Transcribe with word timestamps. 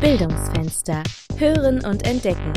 Bildungsfenster. 0.00 1.02
Hören 1.38 1.82
und 1.86 2.06
entdecken. 2.06 2.52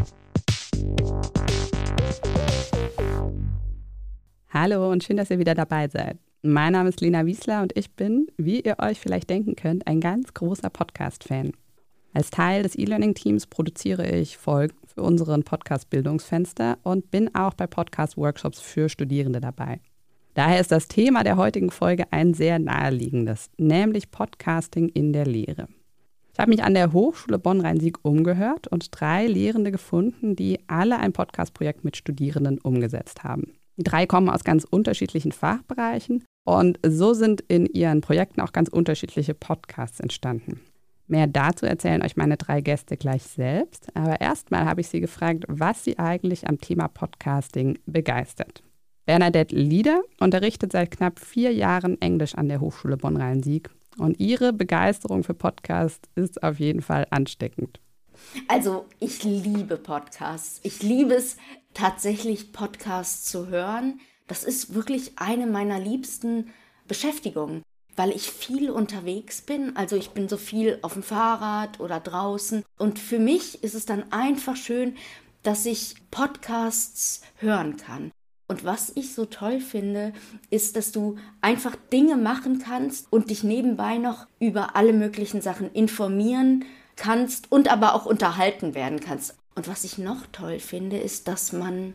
Hallo 4.49 4.91
und 4.91 5.05
schön, 5.05 5.15
dass 5.15 5.29
ihr 5.29 5.39
wieder 5.39 5.55
dabei 5.55 5.87
seid. 5.87 6.17
Mein 6.41 6.73
Name 6.73 6.89
ist 6.89 6.99
Lena 6.99 7.25
Wiesler 7.25 7.61
und 7.61 7.77
ich 7.77 7.95
bin, 7.95 8.27
wie 8.37 8.59
ihr 8.59 8.75
euch 8.79 8.99
vielleicht 8.99 9.29
denken 9.29 9.55
könnt, 9.55 9.87
ein 9.87 10.01
ganz 10.01 10.33
großer 10.33 10.69
Podcast-Fan. 10.69 11.53
Als 12.13 12.29
Teil 12.29 12.63
des 12.63 12.77
E-Learning-Teams 12.77 13.47
produziere 13.47 14.09
ich 14.09 14.37
Folgen 14.37 14.75
für 14.93 15.01
unseren 15.01 15.43
Podcast 15.43 15.89
Bildungsfenster 15.89 16.77
und 16.83 17.09
bin 17.09 17.33
auch 17.35 17.53
bei 17.53 17.67
Podcast-Workshops 17.67 18.59
für 18.59 18.89
Studierende 18.89 19.39
dabei. 19.39 19.79
Daher 20.33 20.59
ist 20.59 20.73
das 20.73 20.89
Thema 20.89 21.23
der 21.23 21.37
heutigen 21.37 21.71
Folge 21.71 22.03
ein 22.11 22.33
sehr 22.33 22.59
naheliegendes, 22.59 23.49
nämlich 23.57 24.11
Podcasting 24.11 24.89
in 24.89 25.13
der 25.13 25.25
Lehre. 25.25 25.67
Ich 26.39 26.41
habe 26.41 26.51
mich 26.51 26.63
an 26.63 26.73
der 26.73 26.93
Hochschule 26.93 27.37
Bonn-Rhein-Sieg 27.37 27.97
umgehört 28.01 28.69
und 28.69 28.87
drei 28.91 29.27
Lehrende 29.27 29.73
gefunden, 29.73 30.37
die 30.37 30.57
alle 30.67 30.97
ein 30.97 31.11
Podcast-Projekt 31.11 31.83
mit 31.83 31.97
Studierenden 31.97 32.59
umgesetzt 32.59 33.25
haben. 33.25 33.51
Die 33.75 33.83
drei 33.83 34.05
kommen 34.05 34.29
aus 34.29 34.45
ganz 34.45 34.63
unterschiedlichen 34.63 35.33
Fachbereichen 35.33 36.23
und 36.45 36.79
so 36.87 37.13
sind 37.13 37.41
in 37.41 37.65
ihren 37.65 37.99
Projekten 37.99 38.39
auch 38.39 38.53
ganz 38.53 38.69
unterschiedliche 38.69 39.33
Podcasts 39.33 39.99
entstanden. 39.99 40.61
Mehr 41.07 41.27
dazu 41.27 41.65
erzählen 41.65 42.03
euch 42.03 42.15
meine 42.15 42.37
drei 42.37 42.61
Gäste 42.61 42.95
gleich 42.95 43.23
selbst, 43.23 43.93
aber 43.93 44.21
erstmal 44.21 44.63
habe 44.63 44.79
ich 44.79 44.87
sie 44.87 45.01
gefragt, 45.01 45.43
was 45.49 45.83
sie 45.83 45.99
eigentlich 45.99 46.47
am 46.47 46.61
Thema 46.61 46.87
Podcasting 46.87 47.79
begeistert. 47.85 48.63
Bernadette 49.05 49.53
Lieder 49.53 50.03
unterrichtet 50.21 50.71
seit 50.71 50.91
knapp 50.91 51.19
vier 51.19 51.51
Jahren 51.51 52.01
Englisch 52.01 52.35
an 52.35 52.47
der 52.47 52.61
Hochschule 52.61 52.95
Bonn-Rhein-Sieg. 52.95 53.69
Und 53.97 54.19
ihre 54.19 54.53
Begeisterung 54.53 55.23
für 55.23 55.33
Podcasts 55.33 56.07
ist 56.15 56.43
auf 56.43 56.59
jeden 56.59 56.81
Fall 56.81 57.07
ansteckend. 57.09 57.79
Also 58.47 58.85
ich 58.99 59.23
liebe 59.23 59.77
Podcasts. 59.77 60.59
Ich 60.63 60.83
liebe 60.83 61.13
es 61.13 61.37
tatsächlich, 61.73 62.51
Podcasts 62.51 63.25
zu 63.25 63.47
hören. 63.47 63.99
Das 64.27 64.43
ist 64.43 64.73
wirklich 64.73 65.13
eine 65.17 65.47
meiner 65.47 65.79
liebsten 65.79 66.51
Beschäftigungen, 66.87 67.63
weil 67.95 68.11
ich 68.11 68.29
viel 68.29 68.69
unterwegs 68.69 69.41
bin. 69.41 69.75
Also 69.75 69.95
ich 69.95 70.11
bin 70.11 70.29
so 70.29 70.37
viel 70.37 70.79
auf 70.81 70.93
dem 70.93 71.03
Fahrrad 71.03 71.79
oder 71.79 71.99
draußen. 71.99 72.63
Und 72.77 72.99
für 72.99 73.19
mich 73.19 73.63
ist 73.63 73.75
es 73.75 73.85
dann 73.85 74.11
einfach 74.11 74.55
schön, 74.55 74.95
dass 75.43 75.65
ich 75.65 75.95
Podcasts 76.11 77.21
hören 77.37 77.77
kann. 77.77 78.11
Und 78.49 78.65
was 78.65 78.91
ich 78.95 79.13
so 79.13 79.25
toll 79.25 79.61
finde, 79.61 80.11
ist, 80.49 80.75
dass 80.75 80.91
du 80.91 81.17
einfach 81.39 81.75
Dinge 81.93 82.17
machen 82.17 82.57
kannst 82.57 83.07
und 83.13 83.29
dich 83.29 83.43
nebenbei 83.43 83.99
noch 83.99 84.25
über 84.39 84.75
alle 84.75 84.91
möglichen 84.91 85.41
Sachen 85.41 85.71
informieren 85.71 86.65
kannst 86.95 87.51
und 87.51 87.71
aber 87.71 87.93
auch 87.93 88.07
unterhalten 88.07 88.73
werden 88.73 88.99
kannst. 88.99 89.35
Und 89.53 89.67
was 89.67 89.83
ich 89.83 89.99
noch 89.99 90.25
toll 90.31 90.59
finde, 90.59 90.97
ist, 90.97 91.27
dass 91.27 91.53
man 91.53 91.93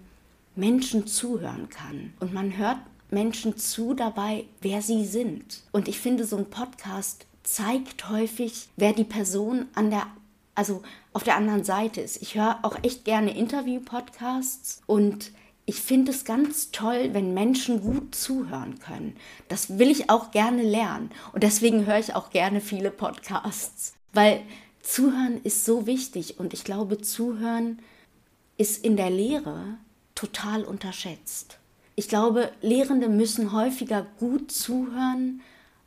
Menschen 0.54 1.08
zuhören 1.08 1.68
kann. 1.68 2.14
Und 2.20 2.32
man 2.32 2.56
hört 2.56 2.78
Menschen 3.10 3.56
zu 3.56 3.94
dabei, 3.94 4.44
wer 4.60 4.80
sie 4.80 5.04
sind. 5.06 5.64
Und 5.72 5.88
ich 5.88 5.98
finde, 5.98 6.24
so 6.24 6.36
ein 6.36 6.50
Podcast 6.50 7.26
zeigt 7.42 8.08
häufig, 8.08 8.68
wer 8.76 8.92
die 8.92 9.04
Person 9.04 9.66
an 9.74 9.90
der, 9.90 10.06
also 10.54 10.82
auf 11.12 11.24
der 11.24 11.36
anderen 11.36 11.64
Seite 11.64 12.00
ist. 12.00 12.22
Ich 12.22 12.36
höre 12.36 12.60
auch 12.62 12.76
echt 12.84 13.04
gerne 13.04 13.36
Interview-Podcasts 13.36 14.82
und 14.86 15.32
ich 15.66 15.80
finde 15.80 16.12
es 16.12 16.24
ganz 16.24 16.70
toll, 16.72 17.10
wenn 17.12 17.32
Menschen 17.32 17.80
gut 17.80 18.14
zuhören 18.14 18.78
können. 18.80 19.16
Das 19.48 19.78
will 19.78 19.90
ich 19.90 20.10
auch 20.10 20.30
gerne 20.30 20.62
lernen. 20.62 21.10
Und 21.32 21.42
deswegen 21.42 21.86
höre 21.86 21.98
ich 21.98 22.14
auch 22.14 22.30
gerne 22.30 22.60
viele 22.60 22.90
Podcasts. 22.90 23.94
Weil 24.12 24.42
Zuhören 24.82 25.40
ist 25.42 25.64
so 25.64 25.86
wichtig. 25.86 26.38
Und 26.38 26.52
ich 26.52 26.64
glaube, 26.64 27.00
Zuhören 27.00 27.78
ist 28.58 28.84
in 28.84 28.96
der 28.96 29.10
Lehre 29.10 29.78
total 30.14 30.64
unterschätzt. 30.64 31.58
Ich 31.96 32.08
glaube, 32.08 32.52
Lehrende 32.60 33.08
müssen 33.08 33.52
häufiger 33.52 34.06
gut 34.18 34.52
zuhören 34.52 35.40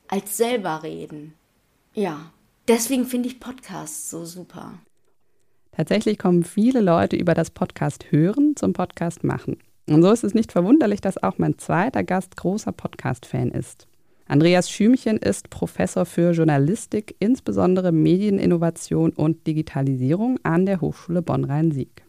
als 0.08 0.38
selber 0.38 0.82
reden. 0.84 1.34
Ja, 1.94 2.32
deswegen 2.68 3.06
finde 3.06 3.30
ich 3.30 3.40
Podcasts 3.40 4.10
so 4.10 4.26
super. 4.26 4.80
Tatsächlich 5.72 6.18
kommen 6.18 6.44
viele 6.44 6.82
Leute 6.82 7.16
über 7.16 7.36
das 7.36 7.52
Podcast 7.52 8.12
hören 8.12 8.56
zum 8.56 8.74
Podcast 8.74 9.24
machen. 9.24 9.58
Und 9.90 10.02
so 10.02 10.12
ist 10.12 10.24
es 10.24 10.34
nicht 10.34 10.52
verwunderlich, 10.52 11.02
dass 11.02 11.22
auch 11.22 11.38
mein 11.38 11.58
zweiter 11.58 12.04
Gast 12.04 12.36
großer 12.36 12.72
Podcast-Fan 12.72 13.52
ist. 13.52 13.88
Andreas 14.28 14.70
Schümchen 14.70 15.18
ist 15.18 15.50
Professor 15.50 16.06
für 16.06 16.32
Journalistik, 16.32 17.16
insbesondere 17.20 17.94
Medieninnovation 17.94 19.12
und 19.12 19.48
Digitalisierung 19.48 20.38
an 20.44 20.66
der 20.66 20.82
Hochschule 20.82 21.22
Bonn-Rhein-Sieg. 21.22 22.07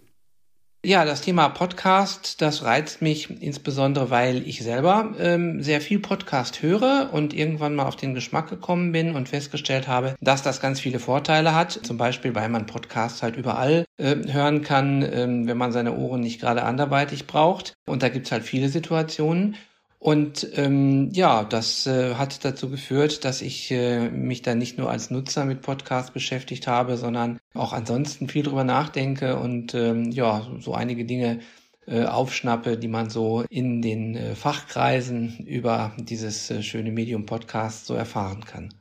Ja, 0.84 1.04
das 1.04 1.22
Thema 1.22 1.48
Podcast, 1.48 2.40
das 2.40 2.62
reizt 2.62 3.02
mich 3.02 3.42
insbesondere, 3.42 4.10
weil 4.10 4.46
ich 4.46 4.62
selber 4.62 5.12
ähm, 5.18 5.60
sehr 5.60 5.80
viel 5.80 5.98
Podcast 5.98 6.62
höre 6.62 7.10
und 7.12 7.34
irgendwann 7.34 7.74
mal 7.74 7.86
auf 7.86 7.96
den 7.96 8.14
Geschmack 8.14 8.48
gekommen 8.48 8.92
bin 8.92 9.16
und 9.16 9.28
festgestellt 9.28 9.88
habe, 9.88 10.14
dass 10.20 10.44
das 10.44 10.60
ganz 10.60 10.78
viele 10.78 11.00
Vorteile 11.00 11.52
hat. 11.52 11.72
Zum 11.72 11.96
Beispiel, 11.96 12.36
weil 12.36 12.48
man 12.48 12.66
Podcasts 12.66 13.24
halt 13.24 13.34
überall 13.34 13.86
äh, 13.96 14.14
hören 14.30 14.62
kann, 14.62 15.02
ähm, 15.02 15.48
wenn 15.48 15.58
man 15.58 15.72
seine 15.72 15.96
Ohren 15.96 16.20
nicht 16.20 16.40
gerade 16.40 16.62
anderweitig 16.62 17.26
braucht. 17.26 17.74
Und 17.84 18.04
da 18.04 18.08
gibt's 18.08 18.30
halt 18.30 18.44
viele 18.44 18.68
Situationen. 18.68 19.56
Und 19.98 20.48
ähm, 20.54 21.10
ja, 21.12 21.42
das 21.42 21.86
äh, 21.86 22.14
hat 22.14 22.44
dazu 22.44 22.70
geführt, 22.70 23.24
dass 23.24 23.42
ich 23.42 23.70
äh, 23.72 24.08
mich 24.10 24.42
dann 24.42 24.58
nicht 24.58 24.78
nur 24.78 24.90
als 24.90 25.10
Nutzer 25.10 25.44
mit 25.44 25.60
Podcasts 25.60 26.12
beschäftigt 26.12 26.68
habe, 26.68 26.96
sondern 26.96 27.40
auch 27.52 27.72
ansonsten 27.72 28.28
viel 28.28 28.44
drüber 28.44 28.62
nachdenke 28.62 29.36
und 29.36 29.74
ähm, 29.74 30.12
ja, 30.12 30.46
so 30.60 30.72
einige 30.72 31.04
Dinge 31.04 31.40
äh, 31.86 32.04
aufschnappe, 32.04 32.76
die 32.76 32.86
man 32.86 33.10
so 33.10 33.44
in 33.50 33.82
den 33.82 34.14
äh, 34.14 34.34
Fachkreisen 34.36 35.38
über 35.46 35.92
dieses 35.98 36.48
äh, 36.50 36.62
schöne 36.62 36.92
Medium 36.92 37.26
Podcast 37.26 37.86
so 37.86 37.94
erfahren 37.94 38.44
kann. 38.44 38.74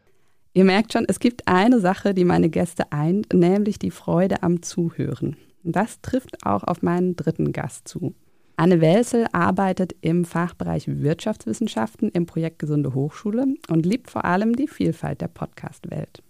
Ihr 0.53 0.65
merkt 0.65 0.93
schon, 0.93 1.05
es 1.07 1.19
gibt 1.19 1.47
eine 1.47 1.79
Sache, 1.79 2.13
die 2.13 2.25
meine 2.25 2.49
Gäste 2.49 2.91
eint, 2.91 3.33
nämlich 3.33 3.79
die 3.79 3.91
Freude 3.91 4.43
am 4.43 4.61
Zuhören. 4.61 5.35
Das 5.63 6.01
trifft 6.01 6.45
auch 6.45 6.63
auf 6.63 6.81
meinen 6.81 7.15
dritten 7.15 7.51
Gast 7.53 7.87
zu. 7.87 8.13
Anne 8.59 8.81
Welsel 8.81 9.27
arbeitet 9.33 9.95
im 10.01 10.25
Fachbereich 10.25 10.87
Wirtschaftswissenschaften 10.87 12.09
im 12.09 12.25
Projekt 12.25 12.57
Gesunde 12.57 12.95
Hochschule 12.95 13.45
und 13.69 13.85
liebt 13.85 14.09
vor 14.09 14.25
allem 14.25 14.55
die 14.55 14.67
Vielfalt 14.67 15.21
der 15.21 15.27
Podcast-Welt. 15.27 16.23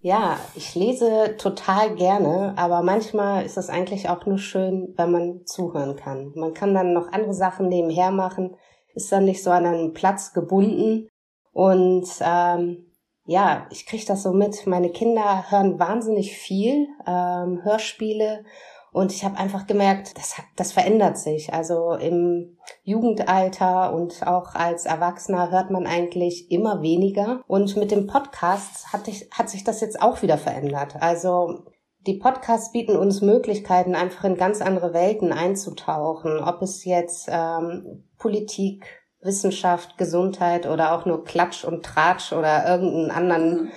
Ja, 0.00 0.38
ich 0.54 0.74
lese 0.74 1.36
total 1.38 1.94
gerne, 1.94 2.52
aber 2.58 2.82
manchmal 2.82 3.46
ist 3.46 3.56
es 3.56 3.70
eigentlich 3.70 4.10
auch 4.10 4.26
nur 4.26 4.36
schön, 4.36 4.92
wenn 4.98 5.12
man 5.12 5.46
zuhören 5.46 5.96
kann. 5.96 6.32
Man 6.34 6.52
kann 6.52 6.74
dann 6.74 6.92
noch 6.92 7.10
andere 7.10 7.32
Sachen 7.32 7.68
nebenher 7.68 8.10
machen, 8.10 8.54
ist 8.94 9.10
dann 9.10 9.24
nicht 9.24 9.42
so 9.42 9.50
an 9.50 9.64
einen 9.64 9.94
Platz 9.94 10.34
gebunden. 10.34 11.08
Und 11.52 12.06
ähm, 12.20 12.84
ja, 13.24 13.66
ich 13.70 13.86
kriege 13.86 14.04
das 14.04 14.24
so 14.24 14.34
mit. 14.34 14.66
Meine 14.66 14.90
Kinder 14.90 15.50
hören 15.50 15.78
wahnsinnig 15.78 16.36
viel 16.36 16.88
ähm, 17.06 17.64
Hörspiele 17.64 18.44
und 18.92 19.10
ich 19.10 19.24
habe 19.24 19.38
einfach 19.38 19.66
gemerkt, 19.66 20.18
das, 20.18 20.34
das 20.54 20.72
verändert 20.72 21.16
sich. 21.16 21.54
Also 21.54 21.92
im 21.94 22.58
Jugendalter 22.84 23.94
und 23.94 24.26
auch 24.26 24.54
als 24.54 24.84
Erwachsener 24.84 25.50
hört 25.50 25.70
man 25.70 25.86
eigentlich 25.86 26.50
immer 26.50 26.82
weniger. 26.82 27.40
Und 27.46 27.74
mit 27.76 27.90
dem 27.90 28.06
Podcast 28.06 28.92
hat, 28.92 29.08
ich, 29.08 29.30
hat 29.30 29.48
sich 29.48 29.64
das 29.64 29.80
jetzt 29.80 30.00
auch 30.02 30.20
wieder 30.20 30.36
verändert. 30.36 30.96
Also 31.00 31.64
die 32.06 32.18
Podcasts 32.18 32.70
bieten 32.72 32.96
uns 32.96 33.22
Möglichkeiten, 33.22 33.94
einfach 33.94 34.24
in 34.24 34.36
ganz 34.36 34.60
andere 34.60 34.92
Welten 34.92 35.32
einzutauchen. 35.32 36.38
Ob 36.40 36.60
es 36.60 36.84
jetzt 36.84 37.28
ähm, 37.30 38.04
Politik, 38.18 38.84
Wissenschaft, 39.22 39.96
Gesundheit 39.96 40.66
oder 40.66 40.92
auch 40.92 41.06
nur 41.06 41.24
Klatsch 41.24 41.64
und 41.64 41.82
Tratsch 41.82 42.34
oder 42.34 42.68
irgendeinen 42.68 43.10
anderen 43.10 43.50
mhm. 43.50 43.72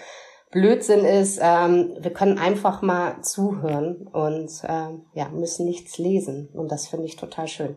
Blödsinn 0.51 1.03
ist, 1.03 1.39
ähm, 1.41 1.95
wir 1.99 2.11
können 2.11 2.37
einfach 2.37 2.81
mal 2.81 3.21
zuhören 3.21 4.07
und 4.07 4.51
ähm, 4.67 5.01
ja, 5.13 5.29
müssen 5.29 5.65
nichts 5.65 5.97
lesen. 5.97 6.49
Und 6.53 6.71
das 6.71 6.87
finde 6.87 7.05
ich 7.05 7.15
total 7.15 7.47
schön. 7.47 7.75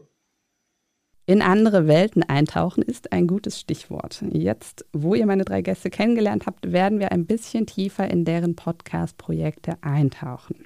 In 1.26 1.42
andere 1.42 1.86
Welten 1.86 2.22
eintauchen 2.22 2.82
ist 2.82 3.12
ein 3.12 3.26
gutes 3.26 3.60
Stichwort. 3.60 4.24
Jetzt, 4.32 4.86
wo 4.94 5.14
ihr 5.14 5.26
meine 5.26 5.44
drei 5.44 5.60
Gäste 5.60 5.90
kennengelernt 5.90 6.46
habt, 6.46 6.72
werden 6.72 7.00
wir 7.00 7.12
ein 7.12 7.26
bisschen 7.26 7.66
tiefer 7.66 8.08
in 8.10 8.24
deren 8.24 8.56
Podcast-Projekte 8.56 9.76
eintauchen. 9.82 10.64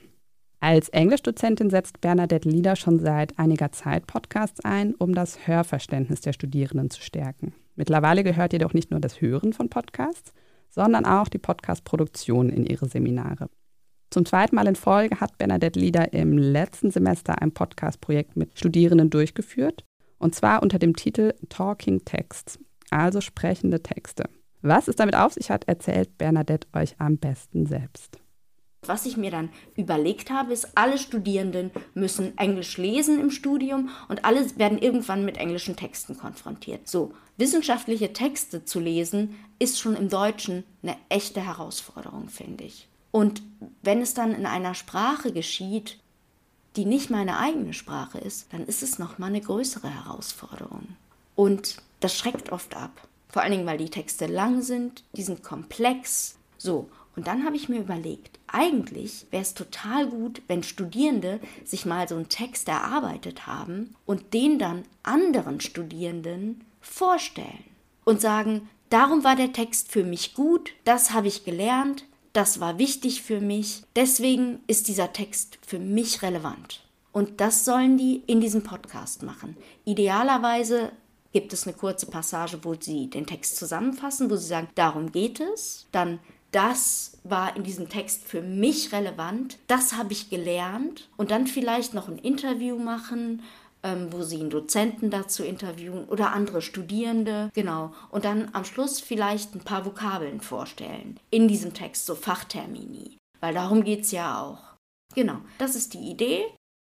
Als 0.60 0.88
Englischdozentin 0.90 1.70
setzt 1.70 2.00
Bernadette 2.00 2.48
Lieder 2.48 2.76
schon 2.76 3.00
seit 3.00 3.36
einiger 3.40 3.72
Zeit 3.72 4.06
Podcasts 4.06 4.64
ein, 4.64 4.94
um 4.94 5.12
das 5.12 5.48
Hörverständnis 5.48 6.20
der 6.20 6.32
Studierenden 6.32 6.90
zu 6.90 7.02
stärken. 7.02 7.52
Mittlerweile 7.74 8.22
gehört 8.22 8.52
jedoch 8.52 8.72
nicht 8.72 8.92
nur 8.92 9.00
das 9.00 9.20
Hören 9.20 9.52
von 9.52 9.68
Podcasts, 9.68 10.32
sondern 10.72 11.04
auch 11.04 11.28
die 11.28 11.38
Podcast-Produktion 11.38 12.48
in 12.48 12.66
ihre 12.66 12.88
Seminare. 12.88 13.48
Zum 14.10 14.26
zweiten 14.26 14.56
Mal 14.56 14.66
in 14.66 14.76
Folge 14.76 15.20
hat 15.20 15.38
Bernadette 15.38 15.78
Lieder 15.78 16.12
im 16.12 16.36
letzten 16.36 16.90
Semester 16.90 17.40
ein 17.40 17.52
Podcast-Projekt 17.52 18.36
mit 18.36 18.58
Studierenden 18.58 19.08
durchgeführt, 19.08 19.84
und 20.18 20.34
zwar 20.34 20.62
unter 20.62 20.78
dem 20.78 20.96
Titel 20.96 21.32
Talking 21.48 22.04
Texts, 22.04 22.58
also 22.90 23.20
sprechende 23.20 23.82
Texte. 23.82 24.24
Was 24.60 24.88
es 24.88 24.96
damit 24.96 25.16
auf 25.16 25.32
sich 25.32 25.50
hat, 25.50 25.64
erzählt 25.64 26.18
Bernadette 26.18 26.68
euch 26.74 26.94
am 26.98 27.18
besten 27.18 27.66
selbst. 27.66 28.18
Was 28.84 29.06
ich 29.06 29.16
mir 29.16 29.30
dann 29.30 29.50
überlegt 29.76 30.30
habe, 30.30 30.52
ist, 30.52 30.76
alle 30.76 30.98
Studierenden 30.98 31.70
müssen 31.94 32.36
Englisch 32.36 32.78
lesen 32.78 33.20
im 33.20 33.30
Studium 33.30 33.90
und 34.08 34.24
alle 34.24 34.58
werden 34.58 34.78
irgendwann 34.78 35.24
mit 35.24 35.36
englischen 35.36 35.76
Texten 35.76 36.18
konfrontiert. 36.18 36.88
So, 36.88 37.14
wissenschaftliche 37.36 38.12
Texte 38.12 38.64
zu 38.64 38.80
lesen, 38.80 39.36
ist 39.60 39.78
schon 39.78 39.94
im 39.94 40.08
Deutschen 40.08 40.64
eine 40.82 40.96
echte 41.08 41.40
Herausforderung, 41.46 42.28
finde 42.28 42.64
ich. 42.64 42.88
Und 43.12 43.42
wenn 43.82 44.00
es 44.00 44.14
dann 44.14 44.34
in 44.34 44.46
einer 44.46 44.74
Sprache 44.74 45.32
geschieht, 45.32 45.98
die 46.74 46.84
nicht 46.84 47.08
meine 47.08 47.38
eigene 47.38 47.74
Sprache 47.74 48.18
ist, 48.18 48.52
dann 48.52 48.66
ist 48.66 48.82
es 48.82 48.98
nochmal 48.98 49.28
eine 49.28 49.42
größere 49.42 49.88
Herausforderung. 49.88 50.96
Und 51.36 51.76
das 52.00 52.18
schreckt 52.18 52.50
oft 52.50 52.76
ab. 52.76 53.06
Vor 53.28 53.42
allen 53.42 53.52
Dingen, 53.52 53.66
weil 53.66 53.78
die 53.78 53.90
Texte 53.90 54.26
lang 54.26 54.60
sind, 54.60 55.04
die 55.12 55.22
sind 55.22 55.44
komplex. 55.44 56.36
So, 56.58 56.88
und 57.14 57.26
dann 57.26 57.44
habe 57.44 57.56
ich 57.56 57.68
mir 57.68 57.80
überlegt, 57.80 58.38
eigentlich 58.46 59.26
wäre 59.30 59.42
es 59.42 59.54
total 59.54 60.06
gut, 60.06 60.42
wenn 60.48 60.62
Studierende 60.62 61.40
sich 61.64 61.84
mal 61.84 62.08
so 62.08 62.14
einen 62.14 62.28
Text 62.28 62.68
erarbeitet 62.68 63.46
haben 63.46 63.94
und 64.06 64.34
den 64.34 64.58
dann 64.58 64.84
anderen 65.02 65.60
Studierenden 65.60 66.64
vorstellen 66.80 67.64
und 68.04 68.20
sagen, 68.20 68.68
darum 68.90 69.24
war 69.24 69.36
der 69.36 69.52
Text 69.52 69.90
für 69.90 70.04
mich 70.04 70.34
gut, 70.34 70.72
das 70.84 71.12
habe 71.12 71.28
ich 71.28 71.44
gelernt, 71.44 72.04
das 72.32 72.60
war 72.60 72.78
wichtig 72.78 73.22
für 73.22 73.40
mich, 73.40 73.82
deswegen 73.94 74.60
ist 74.66 74.88
dieser 74.88 75.12
Text 75.12 75.58
für 75.66 75.78
mich 75.78 76.22
relevant. 76.22 76.82
Und 77.12 77.42
das 77.42 77.66
sollen 77.66 77.98
die 77.98 78.22
in 78.26 78.40
diesem 78.40 78.62
Podcast 78.62 79.22
machen. 79.22 79.56
Idealerweise 79.84 80.92
gibt 81.32 81.52
es 81.52 81.66
eine 81.66 81.76
kurze 81.76 82.06
Passage, 82.06 82.58
wo 82.62 82.74
sie 82.78 83.10
den 83.10 83.26
Text 83.26 83.56
zusammenfassen, 83.56 84.30
wo 84.30 84.36
sie 84.36 84.46
sagen, 84.46 84.68
darum 84.74 85.12
geht 85.12 85.40
es. 85.40 85.86
Dann 85.92 86.20
das 86.52 87.18
war 87.24 87.56
in 87.56 87.64
diesem 87.64 87.88
Text 87.88 88.24
für 88.24 88.42
mich 88.42 88.92
relevant, 88.92 89.58
das 89.66 89.94
habe 89.94 90.12
ich 90.12 90.30
gelernt 90.30 91.08
und 91.16 91.30
dann 91.30 91.46
vielleicht 91.46 91.94
noch 91.94 92.08
ein 92.08 92.18
Interview 92.18 92.78
machen, 92.78 93.42
ähm, 93.82 94.12
wo 94.12 94.22
sie 94.22 94.40
einen 94.40 94.50
Dozenten 94.50 95.10
dazu 95.10 95.42
interviewen 95.42 96.04
oder 96.04 96.32
andere 96.32 96.62
Studierende, 96.62 97.50
genau. 97.54 97.92
Und 98.10 98.24
dann 98.24 98.50
am 98.52 98.64
Schluss 98.64 99.00
vielleicht 99.00 99.54
ein 99.54 99.64
paar 99.64 99.84
Vokabeln 99.84 100.40
vorstellen 100.40 101.18
in 101.30 101.48
diesem 101.48 101.74
Text, 101.74 102.06
so 102.06 102.14
Fachtermini, 102.14 103.18
weil 103.40 103.54
darum 103.54 103.82
geht 103.82 104.02
es 104.02 104.12
ja 104.12 104.40
auch. 104.40 104.76
Genau, 105.14 105.38
das 105.58 105.74
ist 105.74 105.94
die 105.94 106.10
Idee. 106.10 106.44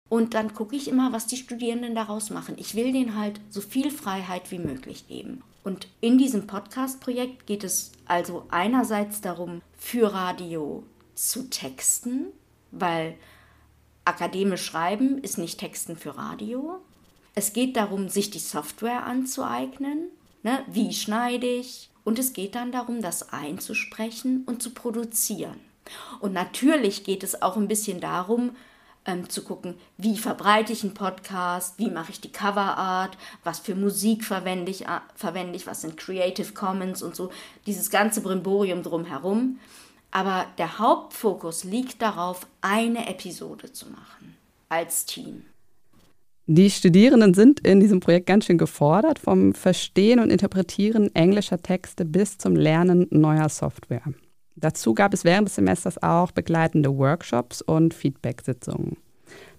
Und 0.09 0.33
dann 0.33 0.55
gucke 0.55 0.75
ich 0.75 0.89
immer, 0.89 1.13
was 1.13 1.27
die 1.27 1.37
Studierenden 1.37 1.95
daraus 1.95 2.31
machen. 2.31 2.55
Ich 2.57 2.75
will 2.75 2.93
denen 2.93 3.15
halt 3.15 3.41
so 3.51 3.61
viel 3.61 3.91
Freiheit 3.91 4.51
wie 4.51 4.59
möglich 4.59 5.07
geben. 5.07 5.43
Und 5.65 5.89
in 6.01 6.19
diesem 6.19 6.47
Podcast-Projekt 6.47 7.47
geht 7.47 7.65
es 7.65 7.93
also 8.07 8.47
einerseits 8.51 9.21
darum, 9.21 9.61
für 9.77 10.13
Radio 10.13 10.85
zu 11.15 11.51
texten, 11.51 12.27
weil 12.71 13.17
akademisch 14.05 14.65
schreiben 14.65 15.19
ist 15.19 15.39
nicht 15.39 15.61
Texten 15.61 15.97
für 15.97 16.17
Radio. 16.17 16.81
Es 17.35 17.53
geht 17.53 17.77
darum, 17.77 18.09
sich 18.09 18.31
die 18.31 18.39
Software 18.39 19.05
anzueignen. 19.05 20.09
Ne? 20.43 20.65
Wie 20.67 20.93
schneide 20.93 21.47
ich? 21.47 21.91
Und 22.05 22.19
es 22.19 22.33
geht 22.33 22.55
dann 22.55 22.73
darum, 22.73 23.03
das 23.03 23.33
einzusprechen 23.33 24.45
und 24.47 24.63
zu 24.63 24.71
produzieren. 24.71 25.61
Und 26.21 26.33
natürlich 26.33 27.05
geht 27.05 27.23
es 27.23 27.43
auch 27.43 27.57
ein 27.57 27.69
bisschen 27.69 28.01
darum, 28.01 28.57
ähm, 29.09 29.29
zu 29.29 29.43
gucken, 29.43 29.75
wie 29.97 30.17
verbreite 30.17 30.73
ich 30.73 30.85
einen 30.85 30.95
Podcast, 30.95 31.79
wie 31.79 31.91
mache 31.91 32.13
ich 32.13 32.21
die 32.21 32.31
Coverart, 32.31 33.17
was 33.43 33.59
für 33.59 33.75
Musik 33.75 34.23
verwende 34.23 34.71
ich, 34.71 34.83
äh, 34.83 35.01
verwende 35.17 35.57
ich, 35.57 35.67
was 35.67 35.81
sind 35.81 35.97
Creative 35.97 36.53
Commons 36.53 37.03
und 37.03 37.17
so, 37.17 37.31
dieses 37.67 37.91
ganze 37.91 38.21
Brimborium 38.21 38.83
drumherum. 38.83 39.59
Aber 40.11 40.47
der 40.59 40.79
Hauptfokus 40.79 41.65
liegt 41.65 42.03
darauf, 42.03 42.47
eine 42.61 43.09
Episode 43.09 43.73
zu 43.73 43.87
machen 43.91 44.37
als 44.69 45.07
Team. 45.07 45.43
Die 46.47 46.71
Studierenden 46.71 47.35
sind 47.35 47.61
in 47.61 47.81
diesem 47.81 48.01
Projekt 48.01 48.27
ganz 48.27 48.47
schön 48.47 48.57
gefordert, 48.57 49.19
vom 49.19 49.55
Verstehen 49.55 50.19
und 50.19 50.31
Interpretieren 50.31 51.15
englischer 51.15 51.61
Texte 51.61 52.05
bis 52.07 52.39
zum 52.39 52.57
Lernen 52.57 53.07
neuer 53.11 53.51
Software. 53.51 54.03
Dazu 54.61 54.95
gab 54.95 55.15
es 55.15 55.25
während 55.25 55.49
des 55.49 55.55
Semesters 55.55 56.03
auch 56.03 56.33
begleitende 56.33 56.97
Workshops 56.97 57.63
und 57.63 57.95
Feedback-Sitzungen. 57.95 58.97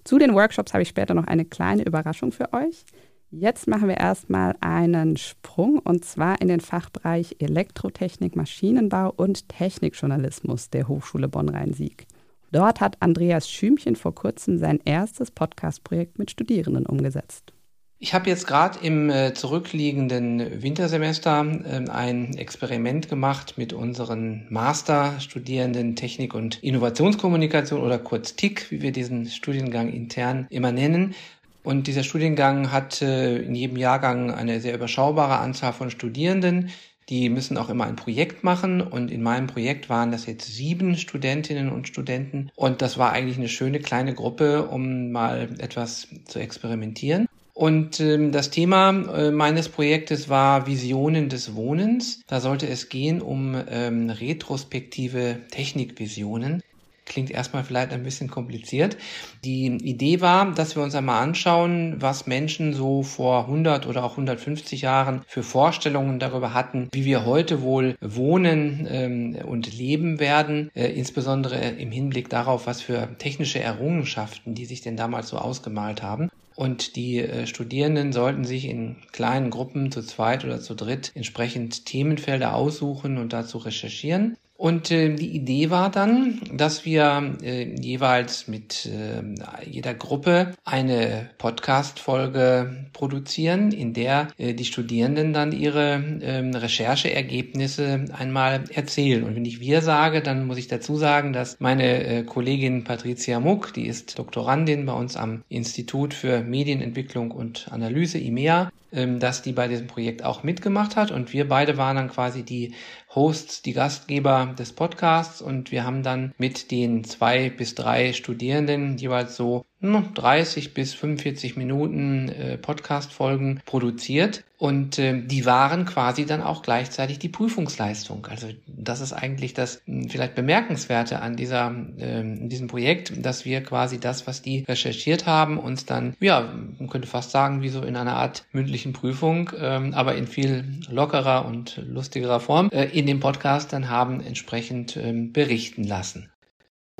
Zu 0.04 0.18
den 0.18 0.34
Workshops 0.34 0.72
habe 0.72 0.82
ich 0.82 0.88
später 0.88 1.14
noch 1.14 1.26
eine 1.26 1.44
kleine 1.44 1.84
Überraschung 1.84 2.32
für 2.32 2.52
euch. 2.52 2.84
Jetzt 3.30 3.68
machen 3.68 3.88
wir 3.88 3.96
erstmal 3.96 4.56
einen 4.60 5.16
Sprung 5.16 5.78
und 5.78 6.04
zwar 6.04 6.40
in 6.40 6.48
den 6.48 6.60
Fachbereich 6.60 7.36
Elektrotechnik, 7.38 8.34
Maschinenbau 8.34 9.12
und 9.16 9.48
Technikjournalismus 9.48 10.70
der 10.70 10.88
Hochschule 10.88 11.28
Bonn-Rhein-Sieg. 11.28 12.06
Dort 12.52 12.80
hat 12.80 12.96
Andreas 13.00 13.48
Schümchen 13.48 13.94
vor 13.94 14.14
kurzem 14.14 14.58
sein 14.58 14.80
erstes 14.84 15.30
Podcast-Projekt 15.30 16.18
mit 16.18 16.32
Studierenden 16.32 16.86
umgesetzt. 16.86 17.52
Ich 18.02 18.14
habe 18.14 18.30
jetzt 18.30 18.46
gerade 18.46 18.78
im 18.80 19.10
äh, 19.10 19.34
zurückliegenden 19.34 20.62
Wintersemester 20.62 21.44
äh, 21.44 21.90
ein 21.90 22.34
Experiment 22.34 23.10
gemacht 23.10 23.58
mit 23.58 23.74
unseren 23.74 24.46
Masterstudierenden 24.48 25.96
Technik 25.96 26.32
und 26.32 26.62
Innovationskommunikation 26.62 27.82
oder 27.82 27.98
kurz 27.98 28.36
TIC, 28.36 28.70
wie 28.70 28.80
wir 28.80 28.92
diesen 28.92 29.26
Studiengang 29.26 29.92
intern 29.92 30.46
immer 30.48 30.72
nennen. 30.72 31.14
Und 31.62 31.88
dieser 31.88 32.02
Studiengang 32.02 32.72
hat 32.72 33.02
äh, 33.02 33.36
in 33.36 33.54
jedem 33.54 33.76
Jahrgang 33.76 34.30
eine 34.30 34.62
sehr 34.62 34.74
überschaubare 34.74 35.36
Anzahl 35.36 35.74
von 35.74 35.90
Studierenden. 35.90 36.70
Die 37.10 37.28
müssen 37.28 37.58
auch 37.58 37.68
immer 37.68 37.84
ein 37.84 37.96
Projekt 37.96 38.44
machen 38.44 38.80
und 38.80 39.10
in 39.10 39.22
meinem 39.22 39.46
Projekt 39.46 39.90
waren 39.90 40.10
das 40.10 40.24
jetzt 40.24 40.46
sieben 40.46 40.96
Studentinnen 40.96 41.70
und 41.70 41.86
Studenten 41.86 42.50
und 42.54 42.80
das 42.80 42.96
war 42.96 43.12
eigentlich 43.12 43.36
eine 43.36 43.48
schöne 43.48 43.78
kleine 43.78 44.14
Gruppe, 44.14 44.68
um 44.68 45.10
mal 45.10 45.50
etwas 45.58 46.08
zu 46.24 46.38
experimentieren. 46.38 47.26
Und 47.60 48.00
ähm, 48.00 48.32
das 48.32 48.48
Thema 48.48 48.88
äh, 48.88 49.30
meines 49.30 49.68
Projektes 49.68 50.30
war 50.30 50.66
Visionen 50.66 51.28
des 51.28 51.54
Wohnens. 51.54 52.22
Da 52.26 52.40
sollte 52.40 52.66
es 52.66 52.88
gehen 52.88 53.20
um 53.20 53.54
ähm, 53.68 54.08
retrospektive 54.08 55.40
Technikvisionen. 55.50 56.62
Klingt 57.04 57.30
erstmal 57.30 57.62
vielleicht 57.62 57.92
ein 57.92 58.02
bisschen 58.02 58.30
kompliziert. 58.30 58.96
Die 59.44 59.66
Idee 59.66 60.22
war, 60.22 60.52
dass 60.52 60.74
wir 60.74 60.82
uns 60.82 60.94
einmal 60.94 61.22
anschauen, 61.22 61.96
was 61.98 62.26
Menschen 62.26 62.72
so 62.72 63.02
vor 63.02 63.40
100 63.40 63.86
oder 63.86 64.04
auch 64.04 64.12
150 64.12 64.80
Jahren 64.80 65.20
für 65.26 65.42
Vorstellungen 65.42 66.18
darüber 66.18 66.54
hatten, 66.54 66.88
wie 66.92 67.04
wir 67.04 67.26
heute 67.26 67.60
wohl 67.60 67.94
wohnen 68.00 68.88
ähm, 68.90 69.36
und 69.44 69.70
leben 69.76 70.18
werden, 70.18 70.70
äh, 70.74 70.86
insbesondere 70.86 71.58
im 71.58 71.92
Hinblick 71.92 72.30
darauf, 72.30 72.66
was 72.66 72.80
für 72.80 73.14
technische 73.18 73.60
Errungenschaften 73.60 74.54
die 74.54 74.64
sich 74.64 74.80
denn 74.80 74.96
damals 74.96 75.28
so 75.28 75.36
ausgemalt 75.36 76.02
haben. 76.02 76.30
Und 76.60 76.94
die 76.96 77.20
äh, 77.20 77.46
Studierenden 77.46 78.12
sollten 78.12 78.44
sich 78.44 78.66
in 78.66 78.96
kleinen 79.12 79.48
Gruppen 79.48 79.90
zu 79.90 80.02
zweit 80.02 80.44
oder 80.44 80.60
zu 80.60 80.74
dritt 80.74 81.10
entsprechend 81.14 81.86
Themenfelder 81.86 82.54
aussuchen 82.54 83.16
und 83.16 83.32
dazu 83.32 83.56
recherchieren. 83.56 84.36
Und 84.60 84.90
äh, 84.90 85.14
die 85.14 85.34
Idee 85.34 85.70
war 85.70 85.90
dann, 85.90 86.38
dass 86.52 86.84
wir 86.84 87.34
äh, 87.42 87.74
jeweils 87.80 88.46
mit 88.46 88.84
äh, 88.84 89.22
jeder 89.64 89.94
Gruppe 89.94 90.52
eine 90.66 91.30
Podcast-Folge 91.38 92.88
produzieren, 92.92 93.72
in 93.72 93.94
der 93.94 94.28
äh, 94.36 94.52
die 94.52 94.66
Studierenden 94.66 95.32
dann 95.32 95.52
ihre 95.52 95.94
äh, 96.20 96.40
Rechercheergebnisse 96.54 98.04
einmal 98.12 98.64
erzählen. 98.74 99.24
Und 99.24 99.34
wenn 99.34 99.46
ich 99.46 99.60
wir 99.60 99.80
sage, 99.80 100.20
dann 100.20 100.46
muss 100.46 100.58
ich 100.58 100.68
dazu 100.68 100.96
sagen, 100.96 101.32
dass 101.32 101.58
meine 101.58 102.04
äh, 102.04 102.22
Kollegin 102.24 102.84
Patricia 102.84 103.40
Muck, 103.40 103.72
die 103.72 103.86
ist 103.86 104.18
Doktorandin 104.18 104.84
bei 104.84 104.92
uns 104.92 105.16
am 105.16 105.42
Institut 105.48 106.12
für 106.12 106.42
Medienentwicklung 106.42 107.30
und 107.30 107.68
Analyse, 107.70 108.18
IMEA, 108.18 108.70
ähm, 108.92 109.20
dass 109.20 109.42
die 109.42 109.52
bei 109.52 109.68
diesem 109.68 109.86
Projekt 109.86 110.24
auch 110.24 110.42
mitgemacht 110.42 110.96
hat 110.96 111.12
und 111.12 111.32
wir 111.32 111.48
beide 111.48 111.76
waren 111.76 111.94
dann 111.94 112.10
quasi 112.10 112.42
die 112.42 112.74
Hosts, 113.14 113.62
die 113.62 113.72
Gastgeber 113.72 114.54
des 114.58 114.72
Podcasts. 114.72 115.42
Und 115.42 115.72
wir 115.72 115.84
haben 115.84 116.02
dann 116.02 116.32
mit 116.38 116.70
den 116.70 117.04
zwei 117.04 117.50
bis 117.50 117.74
drei 117.74 118.12
Studierenden 118.12 118.98
jeweils 118.98 119.36
so 119.36 119.64
30 119.80 120.74
bis 120.74 120.94
45 120.94 121.56
Minuten 121.56 122.28
äh, 122.28 122.58
Podcast-Folgen 122.58 123.60
produziert 123.64 124.44
und 124.58 124.98
äh, 124.98 125.22
die 125.22 125.46
waren 125.46 125.86
quasi 125.86 126.26
dann 126.26 126.42
auch 126.42 126.62
gleichzeitig 126.62 127.18
die 127.18 127.30
Prüfungsleistung. 127.30 128.26
Also 128.26 128.48
das 128.66 129.00
ist 129.00 129.14
eigentlich 129.14 129.54
das 129.54 129.80
hm, 129.86 130.10
vielleicht 130.10 130.34
bemerkenswerte 130.34 131.22
an 131.22 131.34
dieser 131.34 131.74
äh, 131.96 132.22
diesem 132.48 132.68
Projekt, 132.68 133.24
dass 133.24 133.46
wir 133.46 133.62
quasi 133.62 133.98
das, 133.98 134.26
was 134.26 134.42
die 134.42 134.64
recherchiert 134.68 135.26
haben, 135.26 135.58
uns 135.58 135.86
dann 135.86 136.14
ja 136.20 136.52
man 136.78 136.90
könnte 136.90 137.08
fast 137.08 137.30
sagen 137.30 137.62
wie 137.62 137.70
so 137.70 137.82
in 137.82 137.96
einer 137.96 138.16
Art 138.16 138.44
mündlichen 138.52 138.92
Prüfung, 138.92 139.50
ähm, 139.58 139.94
aber 139.94 140.14
in 140.14 140.26
viel 140.26 140.64
lockerer 140.90 141.46
und 141.46 141.80
lustigerer 141.86 142.40
Form 142.40 142.68
äh, 142.70 142.84
in 142.84 143.06
dem 143.06 143.20
Podcast 143.20 143.72
dann 143.72 143.88
haben 143.88 144.20
entsprechend 144.20 144.96
ähm, 144.98 145.32
berichten 145.32 145.84
lassen. 145.84 146.30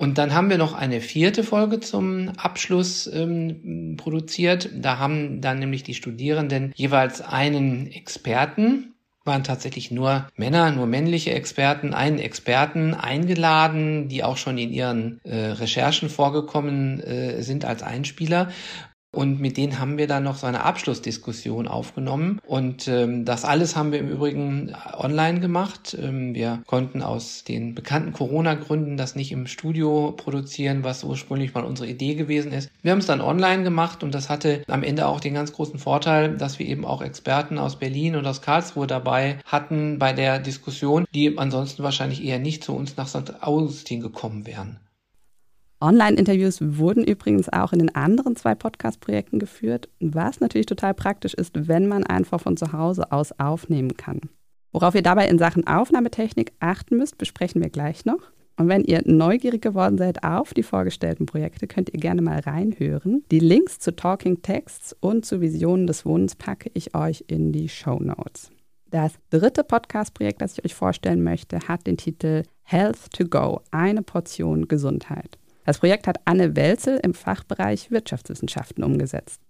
Und 0.01 0.17
dann 0.17 0.33
haben 0.33 0.49
wir 0.49 0.57
noch 0.57 0.73
eine 0.73 1.03
vierte 1.03 1.45
Folge 1.45 1.79
zum 1.79 2.31
Abschluss 2.39 3.07
ähm, 3.07 3.97
produziert. 3.99 4.71
Da 4.75 4.97
haben 4.97 5.43
dann 5.43 5.59
nämlich 5.59 5.83
die 5.83 5.93
Studierenden 5.93 6.73
jeweils 6.75 7.21
einen 7.21 7.87
Experten 7.93 8.95
waren 9.27 9.45
tatsächlich 9.45 9.91
nur 9.91 10.27
Männer, 10.35 10.71
nur 10.71 10.87
männliche 10.87 11.33
Experten, 11.33 11.93
einen 11.93 12.19
Experten 12.19 12.95
eingeladen, 12.95 14.09
die 14.09 14.25
auch 14.25 14.39
schon 14.39 14.57
in 14.57 14.73
ihren 14.73 15.21
äh, 15.25 15.37
Recherchen 15.37 16.09
vorgekommen 16.09 17.01
äh, 17.01 17.43
sind 17.43 17.67
als 17.67 17.83
Einspieler. 17.83 18.51
Und 19.13 19.41
mit 19.41 19.57
denen 19.57 19.81
haben 19.81 19.99
wir 19.99 20.07
dann 20.07 20.23
noch 20.23 20.37
so 20.37 20.47
eine 20.47 20.63
Abschlussdiskussion 20.63 21.67
aufgenommen. 21.67 22.41
Und 22.47 22.87
ähm, 22.87 23.25
das 23.25 23.45
alles 23.45 23.75
haben 23.75 23.91
wir 23.91 23.99
im 23.99 24.09
Übrigen 24.09 24.73
online 24.97 25.41
gemacht. 25.41 25.97
Ähm, 26.01 26.33
wir 26.35 26.63
konnten 26.67 27.03
aus 27.03 27.43
den 27.43 27.75
bekannten 27.75 28.13
Corona-Gründen 28.13 28.97
das 28.97 29.17
nicht 29.17 29.33
im 29.33 29.49
Studio 29.49 30.13
produzieren, 30.17 30.85
was 30.85 31.03
ursprünglich 31.03 31.55
mal 31.55 31.65
unsere 31.65 31.89
Idee 31.89 32.15
gewesen 32.15 32.53
ist. 32.53 32.71
Wir 32.83 32.93
haben 32.93 33.01
es 33.01 33.07
dann 33.07 33.21
online 33.21 33.65
gemacht 33.65 34.05
und 34.05 34.15
das 34.15 34.29
hatte 34.29 34.63
am 34.69 34.85
Ende 34.85 35.07
auch 35.07 35.19
den 35.19 35.35
ganz 35.35 35.53
großen 35.53 35.81
Vorteil, 35.81 36.37
dass 36.37 36.61
wir 36.61 36.67
eben 36.67 36.85
auch 36.85 37.03
Experten 37.03 37.59
aus 37.59 37.81
Berlin 37.81 38.15
und 38.15 38.27
aus 38.27 38.43
Karlsruhe 38.43 38.87
dabei 38.87 39.39
hatten 39.45 39.99
bei 39.99 40.13
der 40.13 40.39
Diskussion, 40.39 41.05
die 41.15 41.37
ansonsten 41.37 41.83
wahrscheinlich 41.83 42.25
eher 42.25 42.39
nicht 42.39 42.63
zu 42.63 42.77
uns 42.77 42.97
nach 42.97 43.09
St. 43.09 43.43
Augustin 43.43 44.01
gekommen 44.01 44.47
wären. 44.47 44.79
Online-Interviews 45.83 46.59
wurden 46.61 47.05
übrigens 47.05 47.49
auch 47.49 47.73
in 47.73 47.79
den 47.79 47.95
anderen 47.95 48.37
zwei 48.37 48.55
Podcast-Projekten 48.55 49.39
geführt, 49.39 49.89
was 49.99 50.41
natürlich 50.41 50.67
total 50.67 50.93
praktisch 50.93 51.33
ist, 51.33 51.69
wenn 51.69 51.89
man 51.89 52.05
einfach 52.05 52.41
von 52.41 52.59
zu 52.59 52.73
Hause 52.73 53.11
aus 53.13 53.33
aufnehmen 53.39 53.97
kann. 53.97 54.21
Worauf 54.73 54.95
ihr 54.95 55.03
dabei 55.03 55.27
in 55.29 55.39
Sachen 55.39 55.67
Aufnahmetechnik 55.67 56.53
achten 56.61 56.99
müsst, 56.99 57.17
besprechen 57.17 57.63
wir 57.63 57.71
gleich 57.71 58.05
noch. 58.05 58.31
Und 58.59 58.69
wenn 58.69 58.85
ihr 58.85 59.01
neugierig 59.07 59.63
geworden 59.63 59.97
seid 59.97 60.23
auf 60.23 60.53
die 60.53 60.63
vorgestellten 60.63 61.25
Projekte, 61.25 61.67
könnt 61.67 61.89
ihr 61.95 61.99
gerne 61.99 62.21
mal 62.21 62.41
reinhören. 62.41 63.25
Die 63.31 63.39
Links 63.39 63.79
zu 63.79 63.97
Talking 63.97 64.43
Texts 64.43 64.95
und 65.01 65.25
zu 65.25 65.41
Visionen 65.41 65.87
des 65.87 66.05
Wohnens 66.05 66.37
packe 66.37 66.71
ich 66.75 66.95
euch 66.95 67.25
in 67.27 67.53
die 67.53 67.71
Show 67.71 67.99
Notes. 67.99 68.51
Das 68.91 69.15
dritte 69.31 69.65
Podcast-Projekt, 69.65 70.43
das 70.43 70.59
ich 70.59 70.65
euch 70.67 70.75
vorstellen 70.75 71.23
möchte, 71.23 71.61
hat 71.69 71.87
den 71.87 71.97
Titel 71.97 72.43
Health 72.65 73.11
to 73.13 73.25
Go, 73.25 73.63
eine 73.71 74.03
Portion 74.03 74.69
Gesundheit. 74.69 75.39
Das 75.71 75.79
Projekt 75.79 76.09
hat 76.09 76.19
Anne 76.25 76.57
Welzel 76.57 76.99
im 77.01 77.15
Fachbereich 77.15 77.93
Wirtschaftswissenschaften 77.93 78.83
umgesetzt. 78.83 79.41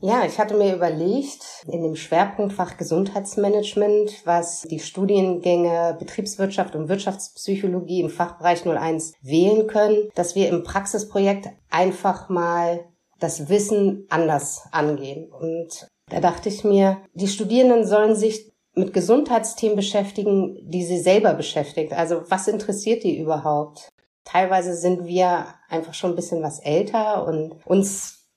Ja, 0.00 0.24
ich 0.26 0.40
hatte 0.40 0.56
mir 0.56 0.74
überlegt, 0.74 1.44
in 1.68 1.84
dem 1.84 1.94
Schwerpunktfach 1.94 2.76
Gesundheitsmanagement, 2.76 4.22
was 4.24 4.62
die 4.62 4.80
Studiengänge 4.80 5.94
Betriebswirtschaft 5.96 6.74
und 6.74 6.88
Wirtschaftspsychologie 6.88 8.00
im 8.00 8.10
Fachbereich 8.10 8.66
01 8.66 9.12
wählen 9.22 9.68
können, 9.68 10.08
dass 10.16 10.34
wir 10.34 10.48
im 10.48 10.64
Praxisprojekt 10.64 11.50
einfach 11.70 12.28
mal 12.28 12.80
das 13.20 13.48
Wissen 13.48 14.08
anders 14.08 14.64
angehen. 14.72 15.30
Und 15.30 15.86
da 16.08 16.18
dachte 16.18 16.48
ich 16.48 16.64
mir, 16.64 16.98
die 17.14 17.28
Studierenden 17.28 17.86
sollen 17.86 18.16
sich 18.16 18.50
mit 18.74 18.92
Gesundheitsthemen 18.92 19.76
beschäftigen, 19.76 20.68
die 20.68 20.82
sie 20.84 20.98
selber 20.98 21.34
beschäftigt. 21.34 21.92
Also 21.92 22.22
was 22.28 22.48
interessiert 22.48 23.04
die 23.04 23.20
überhaupt? 23.20 23.92
Teilweise 24.30 24.76
sind 24.76 25.06
wir 25.06 25.46
einfach 25.68 25.94
schon 25.94 26.12
ein 26.12 26.16
bisschen 26.16 26.42
was 26.42 26.60
älter 26.60 27.26
und 27.26 27.56
uns 27.64 28.28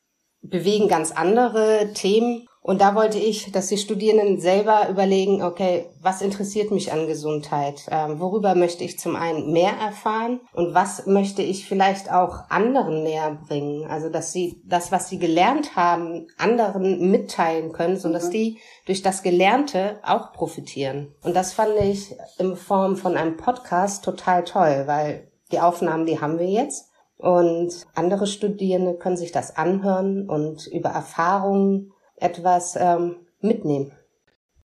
bewegen 0.42 0.88
ganz 0.88 1.12
andere 1.12 1.94
Themen. 1.94 2.48
Und 2.62 2.80
da 2.82 2.96
wollte 2.96 3.20
ich, 3.20 3.52
dass 3.52 3.68
die 3.68 3.78
Studierenden 3.78 4.40
selber 4.40 4.88
überlegen, 4.90 5.44
okay, 5.44 5.90
was 6.02 6.22
interessiert 6.22 6.72
mich 6.72 6.94
an 6.94 7.08
Gesundheit? 7.08 7.86
Ähm, 7.92 8.22
worüber 8.22 8.56
möchte 8.56 8.86
ich 8.86 8.98
zum 8.98 9.18
einen 9.18 9.52
mehr 9.52 9.74
erfahren? 9.74 10.40
Und 10.54 10.74
was 10.74 11.06
möchte 11.06 11.44
ich 11.44 11.68
vielleicht 11.68 12.12
auch 12.12 12.50
anderen 12.50 13.04
näher 13.04 13.38
bringen? 13.48 13.86
Also, 13.86 14.10
dass 14.10 14.32
sie 14.32 14.64
das, 14.66 14.92
was 14.94 15.10
sie 15.10 15.20
gelernt 15.20 15.76
haben, 15.76 16.28
anderen 16.38 17.12
mitteilen 17.12 17.72
können, 17.74 17.98
sodass 17.98 18.28
mhm. 18.28 18.32
die 18.32 18.60
durch 18.88 19.02
das 19.04 19.24
Gelernte 19.24 20.00
auch 20.02 20.32
profitieren. 20.32 21.14
Und 21.22 21.36
das 21.36 21.54
fand 21.54 21.74
ich 21.82 22.16
in 22.40 22.56
Form 22.56 22.96
von 22.96 23.16
einem 23.16 23.38
Podcast 23.38 24.06
total 24.06 24.46
toll, 24.46 24.84
weil 24.86 25.33
die 25.54 25.62
Aufnahmen, 25.62 26.06
die 26.06 26.20
haben 26.20 26.40
wir 26.40 26.50
jetzt. 26.50 26.90
Und 27.18 27.88
andere 27.96 28.28
Studierende 28.28 28.96
können 28.96 29.16
sich 29.16 29.32
das 29.32 29.56
anhören 29.56 30.30
und 30.30 30.68
über 30.68 30.90
Erfahrungen 30.90 31.94
etwas 32.18 32.76
ähm, 32.76 33.16
mitnehmen. 33.40 33.94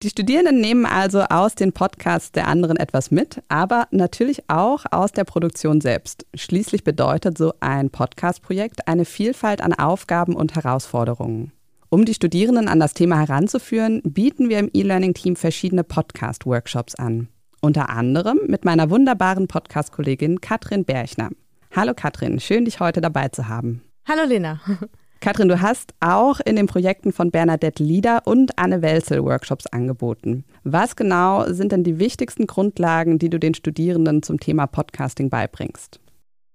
Die 0.02 0.10
Studierenden 0.10 0.60
nehmen 0.60 0.86
also 0.86 1.22
aus 1.22 1.56
den 1.56 1.72
Podcasts 1.72 2.30
der 2.30 2.46
anderen 2.46 2.76
etwas 2.76 3.10
mit, 3.10 3.42
aber 3.48 3.88
natürlich 3.90 4.48
auch 4.48 4.84
aus 4.92 5.10
der 5.10 5.24
Produktion 5.24 5.80
selbst. 5.80 6.24
Schließlich 6.34 6.84
bedeutet 6.84 7.36
so 7.36 7.52
ein 7.58 7.90
Podcast-Projekt 7.90 8.86
eine 8.86 9.04
Vielfalt 9.04 9.60
an 9.60 9.74
Aufgaben 9.74 10.36
und 10.36 10.54
Herausforderungen. 10.54 11.52
Um 11.90 12.04
die 12.04 12.14
Studierenden 12.14 12.68
an 12.68 12.78
das 12.78 12.94
Thema 12.94 13.18
heranzuführen, 13.18 14.00
bieten 14.04 14.48
wir 14.48 14.60
im 14.60 14.70
E-Learning-Team 14.72 15.34
verschiedene 15.34 15.82
Podcast-Workshops 15.82 16.94
an. 16.94 17.28
Unter 17.60 17.90
anderem 17.90 18.38
mit 18.46 18.64
meiner 18.64 18.88
wunderbaren 18.88 19.48
Podcast-Kollegin 19.48 20.40
Katrin 20.40 20.84
Berchner. 20.84 21.30
Hallo 21.74 21.92
Katrin, 21.94 22.38
schön 22.38 22.64
dich 22.64 22.78
heute 22.78 23.00
dabei 23.00 23.28
zu 23.28 23.48
haben. 23.48 23.82
Hallo 24.06 24.22
Lena. 24.24 24.60
Katrin, 25.20 25.48
du 25.48 25.60
hast 25.60 25.92
auch 25.98 26.38
in 26.38 26.54
den 26.54 26.68
Projekten 26.68 27.12
von 27.12 27.32
Bernadette 27.32 27.82
Lieder 27.82 28.22
und 28.26 28.56
Anne 28.56 28.80
Welzel 28.80 29.24
Workshops 29.24 29.66
angeboten. 29.66 30.44
Was 30.62 30.94
genau 30.94 31.52
sind 31.52 31.72
denn 31.72 31.82
die 31.82 31.98
wichtigsten 31.98 32.46
Grundlagen, 32.46 33.18
die 33.18 33.28
du 33.28 33.40
den 33.40 33.54
Studierenden 33.54 34.22
zum 34.22 34.38
Thema 34.38 34.68
Podcasting 34.68 35.28
beibringst? 35.28 35.98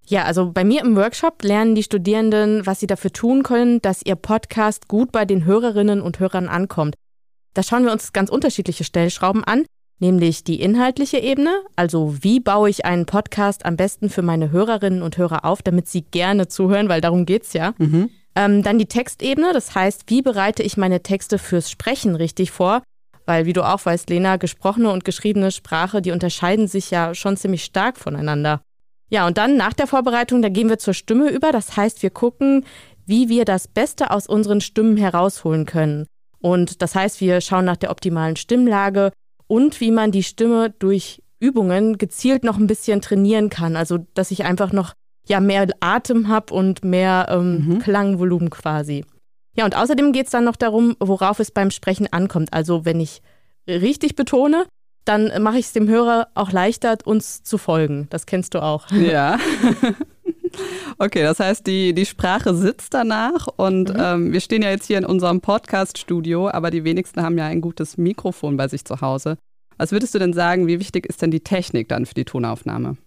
Ja, 0.05 0.23
also 0.23 0.53
bei 0.53 0.63
mir 0.63 0.81
im 0.81 0.95
Workshop 0.95 1.43
lernen 1.43 1.75
die 1.75 1.83
Studierenden, 1.83 2.65
was 2.65 2.79
sie 2.79 2.87
dafür 2.87 3.11
tun 3.11 3.43
können, 3.43 3.81
dass 3.81 4.05
ihr 4.05 4.15
Podcast 4.15 4.87
gut 4.87 5.11
bei 5.11 5.25
den 5.25 5.43
Hörerinnen 5.43 6.01
und 6.01 6.19
Hörern 6.19 6.47
ankommt. 6.47 6.95
Da 7.53 7.61
schauen 7.61 7.83
wir 7.83 7.91
uns 7.91 8.13
ganz 8.13 8.29
unterschiedliche 8.29 8.85
Stellschrauben 8.85 9.43
an 9.43 9.65
nämlich 9.99 10.43
die 10.43 10.61
inhaltliche 10.61 11.17
Ebene, 11.17 11.61
also 11.75 12.15
wie 12.21 12.39
baue 12.39 12.69
ich 12.69 12.85
einen 12.85 13.05
Podcast 13.05 13.65
am 13.65 13.77
besten 13.77 14.09
für 14.09 14.21
meine 14.21 14.51
Hörerinnen 14.51 15.01
und 15.01 15.17
Hörer 15.17 15.45
auf, 15.45 15.61
damit 15.61 15.87
sie 15.87 16.01
gerne 16.01 16.47
zuhören, 16.47 16.89
weil 16.89 17.01
darum 17.01 17.25
geht's 17.25 17.53
ja. 17.53 17.73
Mhm. 17.77 18.09
Ähm, 18.35 18.63
dann 18.63 18.79
die 18.79 18.87
Textebene, 18.87 19.53
das 19.53 19.75
heißt, 19.75 20.03
wie 20.07 20.21
bereite 20.21 20.63
ich 20.63 20.77
meine 20.77 21.03
Texte 21.03 21.37
fürs 21.37 21.69
Sprechen 21.69 22.15
richtig 22.15 22.51
vor? 22.51 22.81
Weil, 23.25 23.45
wie 23.45 23.53
du 23.53 23.63
auch 23.63 23.85
weißt, 23.85 24.09
Lena, 24.09 24.37
gesprochene 24.37 24.91
und 24.91 25.05
geschriebene 25.05 25.51
Sprache, 25.51 26.01
die 26.01 26.11
unterscheiden 26.11 26.67
sich 26.67 26.91
ja 26.91 27.15
schon 27.15 27.37
ziemlich 27.37 27.63
stark 27.63 27.97
voneinander. 27.97 28.61
Ja, 29.09 29.27
und 29.27 29.37
dann 29.37 29.55
nach 29.55 29.73
der 29.73 29.87
Vorbereitung, 29.87 30.41
da 30.41 30.49
gehen 30.49 30.69
wir 30.69 30.79
zur 30.79 30.93
Stimme 30.93 31.29
über. 31.29 31.51
Das 31.51 31.77
heißt, 31.77 32.03
wir 32.03 32.09
gucken, 32.09 32.65
wie 33.05 33.29
wir 33.29 33.45
das 33.45 33.67
Beste 33.67 34.11
aus 34.11 34.27
unseren 34.27 34.59
Stimmen 34.59 34.97
herausholen 34.97 35.65
können. 35.65 36.07
Und 36.39 36.81
das 36.81 36.95
heißt, 36.95 37.21
wir 37.21 37.39
schauen 37.39 37.65
nach 37.65 37.77
der 37.77 37.91
optimalen 37.91 38.35
Stimmlage, 38.35 39.11
und 39.47 39.79
wie 39.81 39.91
man 39.91 40.11
die 40.11 40.23
Stimme 40.23 40.69
durch 40.79 41.21
Übungen 41.39 41.97
gezielt 41.97 42.43
noch 42.43 42.57
ein 42.57 42.67
bisschen 42.67 43.01
trainieren 43.01 43.49
kann. 43.49 43.75
Also, 43.75 43.99
dass 44.13 44.31
ich 44.31 44.45
einfach 44.45 44.71
noch 44.71 44.93
ja 45.27 45.39
mehr 45.39 45.67
Atem 45.79 46.27
habe 46.27 46.53
und 46.53 46.83
mehr 46.83 47.27
ähm, 47.29 47.65
mhm. 47.65 47.79
Klangvolumen 47.79 48.49
quasi. 48.49 49.05
Ja, 49.55 49.65
und 49.65 49.75
außerdem 49.75 50.13
geht 50.13 50.25
es 50.25 50.31
dann 50.31 50.45
noch 50.45 50.55
darum, 50.55 50.95
worauf 50.99 51.39
es 51.39 51.51
beim 51.51 51.69
Sprechen 51.69 52.11
ankommt. 52.11 52.53
Also, 52.53 52.85
wenn 52.85 52.99
ich 52.99 53.21
richtig 53.67 54.15
betone, 54.15 54.65
dann 55.05 55.43
mache 55.43 55.57
ich 55.57 55.65
es 55.65 55.73
dem 55.73 55.87
Hörer 55.87 56.29
auch 56.33 56.51
leichter, 56.51 56.97
uns 57.05 57.43
zu 57.43 57.57
folgen. 57.57 58.07
Das 58.09 58.25
kennst 58.25 58.53
du 58.53 58.63
auch. 58.63 58.89
Ja. 58.91 59.37
Okay, 60.97 61.23
das 61.23 61.39
heißt, 61.39 61.65
die, 61.67 61.93
die 61.93 62.05
Sprache 62.05 62.53
sitzt 62.55 62.93
danach 62.93 63.47
und 63.47 63.93
mhm. 63.93 63.99
ähm, 63.99 64.33
wir 64.33 64.41
stehen 64.41 64.61
ja 64.61 64.69
jetzt 64.69 64.87
hier 64.87 64.97
in 64.97 65.05
unserem 65.05 65.41
Podcast-Studio, 65.41 66.49
aber 66.49 66.71
die 66.71 66.83
wenigsten 66.83 67.21
haben 67.21 67.37
ja 67.37 67.45
ein 67.45 67.61
gutes 67.61 67.97
Mikrofon 67.97 68.57
bei 68.57 68.67
sich 68.67 68.85
zu 68.85 69.01
Hause. 69.01 69.37
Was 69.77 69.91
würdest 69.91 70.13
du 70.13 70.19
denn 70.19 70.33
sagen, 70.33 70.67
wie 70.67 70.79
wichtig 70.79 71.05
ist 71.05 71.21
denn 71.21 71.31
die 71.31 71.41
Technik 71.41 71.89
dann 71.89 72.05
für 72.05 72.13
die 72.13 72.25
Tonaufnahme? 72.25 72.97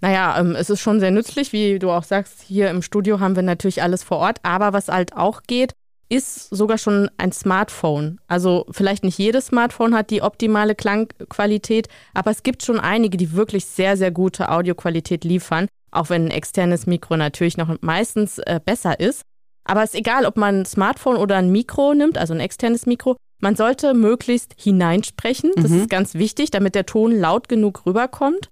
Naja, 0.00 0.38
ähm, 0.38 0.56
es 0.56 0.70
ist 0.70 0.80
schon 0.80 1.00
sehr 1.00 1.10
nützlich, 1.10 1.52
wie 1.52 1.78
du 1.78 1.90
auch 1.90 2.02
sagst, 2.02 2.42
hier 2.42 2.70
im 2.70 2.82
Studio 2.82 3.20
haben 3.20 3.36
wir 3.36 3.42
natürlich 3.42 3.82
alles 3.82 4.02
vor 4.02 4.18
Ort, 4.18 4.38
aber 4.42 4.72
was 4.72 4.88
halt 4.88 5.14
auch 5.14 5.42
geht, 5.44 5.72
ist 6.08 6.48
sogar 6.50 6.78
schon 6.78 7.10
ein 7.18 7.32
Smartphone. 7.32 8.18
Also 8.28 8.66
vielleicht 8.70 9.04
nicht 9.04 9.18
jedes 9.18 9.46
Smartphone 9.46 9.94
hat 9.94 10.10
die 10.10 10.22
optimale 10.22 10.74
Klangqualität, 10.74 11.88
aber 12.14 12.30
es 12.30 12.42
gibt 12.42 12.62
schon 12.62 12.80
einige, 12.80 13.16
die 13.16 13.32
wirklich 13.32 13.66
sehr, 13.66 13.96
sehr 13.96 14.10
gute 14.10 14.50
Audioqualität 14.50 15.24
liefern. 15.24 15.68
Auch 15.90 16.10
wenn 16.10 16.26
ein 16.26 16.30
externes 16.30 16.86
Mikro 16.86 17.16
natürlich 17.16 17.56
noch 17.56 17.74
meistens 17.80 18.38
äh, 18.38 18.60
besser 18.64 19.00
ist. 19.00 19.22
Aber 19.64 19.82
es 19.82 19.92
ist 19.92 20.00
egal, 20.00 20.24
ob 20.24 20.36
man 20.36 20.60
ein 20.60 20.66
Smartphone 20.66 21.16
oder 21.16 21.36
ein 21.36 21.52
Mikro 21.52 21.94
nimmt, 21.94 22.16
also 22.16 22.32
ein 22.32 22.40
externes 22.40 22.86
Mikro. 22.86 23.16
Man 23.40 23.54
sollte 23.54 23.94
möglichst 23.94 24.54
hineinsprechen. 24.58 25.52
Das 25.56 25.70
mhm. 25.70 25.82
ist 25.82 25.90
ganz 25.90 26.14
wichtig, 26.14 26.50
damit 26.50 26.74
der 26.74 26.86
Ton 26.86 27.12
laut 27.12 27.48
genug 27.48 27.84
rüberkommt. 27.86 28.48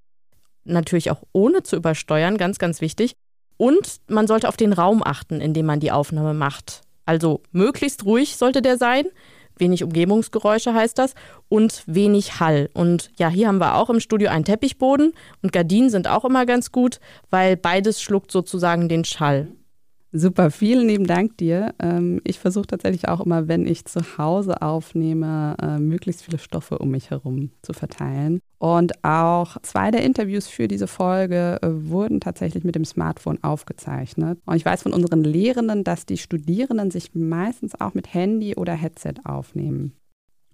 Natürlich 0.65 1.11
auch 1.11 1.23
ohne 1.33 1.63
zu 1.63 1.77
übersteuern, 1.77 2.37
ganz, 2.37 2.59
ganz 2.59 2.81
wichtig. 2.81 3.15
Und 3.57 3.97
man 4.09 4.27
sollte 4.27 4.49
auf 4.49 4.57
den 4.57 4.73
Raum 4.73 5.03
achten, 5.03 5.41
in 5.41 5.55
dem 5.55 5.67
man 5.67 5.81
die 5.81 5.93
Aufnahme 5.93 6.35
macht. 6.35 6.83
Also 7.07 7.41
möglichst 7.53 8.05
ruhig 8.05 8.37
sollte 8.37 8.61
der 8.61 8.77
sein 8.77 9.07
wenig 9.59 9.83
Umgebungsgeräusche 9.83 10.75
heißt 10.75 10.99
das 10.99 11.15
und 11.49 11.83
wenig 11.87 12.41
Hall. 12.41 12.71
Und 12.75 13.11
ja, 13.19 13.29
hier 13.29 13.49
haben 13.49 13.59
wir 13.59 13.77
auch 13.77 13.91
im 13.91 14.01
Studio 14.01 14.31
einen 14.31 14.45
Teppichboden 14.45 15.13
und 15.43 15.53
Gardinen 15.53 15.91
sind 15.91 16.09
auch 16.09 16.25
immer 16.25 16.47
ganz 16.47 16.73
gut, 16.73 17.01
weil 17.31 17.57
beides 17.57 18.01
schluckt 18.01 18.31
sozusagen 18.31 18.89
den 18.89 19.05
Schall. 19.05 19.49
Super, 20.13 20.51
vielen 20.51 20.89
lieben 20.89 21.07
Dank 21.07 21.37
dir. 21.37 21.75
Ähm, 21.79 22.21
ich 22.25 22.39
versuche 22.39 22.67
tatsächlich 22.67 23.09
auch 23.09 23.21
immer, 23.21 23.49
wenn 23.49 23.67
ich 23.67 23.85
zu 23.85 24.01
Hause 24.17 24.63
aufnehme, 24.63 25.57
äh, 25.61 25.79
möglichst 25.79 26.25
viele 26.25 26.39
Stoffe 26.39 26.79
um 26.79 26.91
mich 26.91 27.11
herum 27.11 27.51
zu 27.63 27.73
verteilen. 27.73 28.41
Und 28.59 29.05
auch 29.05 29.59
zwei 29.63 29.91
der 29.91 30.03
Interviews 30.03 30.47
für 30.47 30.67
diese 30.67 30.87
Folge 30.87 31.59
äh, 31.61 31.69
wurden 31.71 32.21
tatsächlich 32.21 32.65
mit 32.65 32.75
dem 32.75 32.85
Smartphone 32.85 33.43
aufgezeichnet. 33.43 34.39
Und 34.47 34.57
ich 34.57 34.65
weiß 34.65 34.83
von 34.83 34.95
unseren 34.95 35.25
Lehrenden, 35.25 35.85
dass 35.85 36.07
die 36.07 36.17
Studierenden 36.17 36.91
sich 36.91 37.15
meistens 37.15 37.79
auch 37.79 37.93
mit 37.93 38.15
Handy 38.15 38.55
oder 38.57 38.73
Headset 38.73 39.15
aufnehmen. 39.25 39.93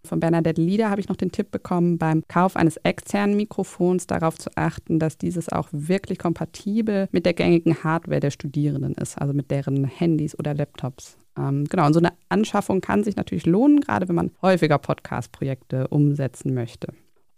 Von 0.04 0.18
Bernadette 0.18 0.60
Lieder 0.60 0.90
habe 0.90 1.00
ich 1.00 1.08
noch 1.08 1.16
den 1.16 1.30
Tipp 1.30 1.52
bekommen, 1.52 1.96
beim 1.96 2.24
Kauf 2.26 2.56
eines 2.56 2.76
externen 2.78 3.36
Mikrofons 3.36 4.08
darauf 4.08 4.36
zu 4.36 4.50
achten, 4.56 4.98
dass 4.98 5.16
dieses 5.16 5.48
auch 5.48 5.68
wirklich 5.70 6.18
kompatibel 6.18 7.08
mit 7.12 7.24
der 7.24 7.34
gängigen 7.34 7.84
Hardware 7.84 8.18
der 8.18 8.32
Studierenden 8.32 8.94
ist, 8.94 9.16
also 9.16 9.32
mit 9.32 9.52
deren 9.52 9.84
Handys 9.84 10.36
oder 10.36 10.54
Laptops. 10.54 11.18
Ähm, 11.38 11.66
genau, 11.66 11.86
und 11.86 11.92
so 11.92 12.00
eine 12.00 12.12
Anschaffung 12.28 12.80
kann 12.80 13.04
sich 13.04 13.14
natürlich 13.14 13.46
lohnen, 13.46 13.80
gerade 13.80 14.08
wenn 14.08 14.16
man 14.16 14.32
häufiger 14.42 14.78
Podcast-Projekte 14.78 15.86
umsetzen 15.86 16.52
möchte. 16.52 16.88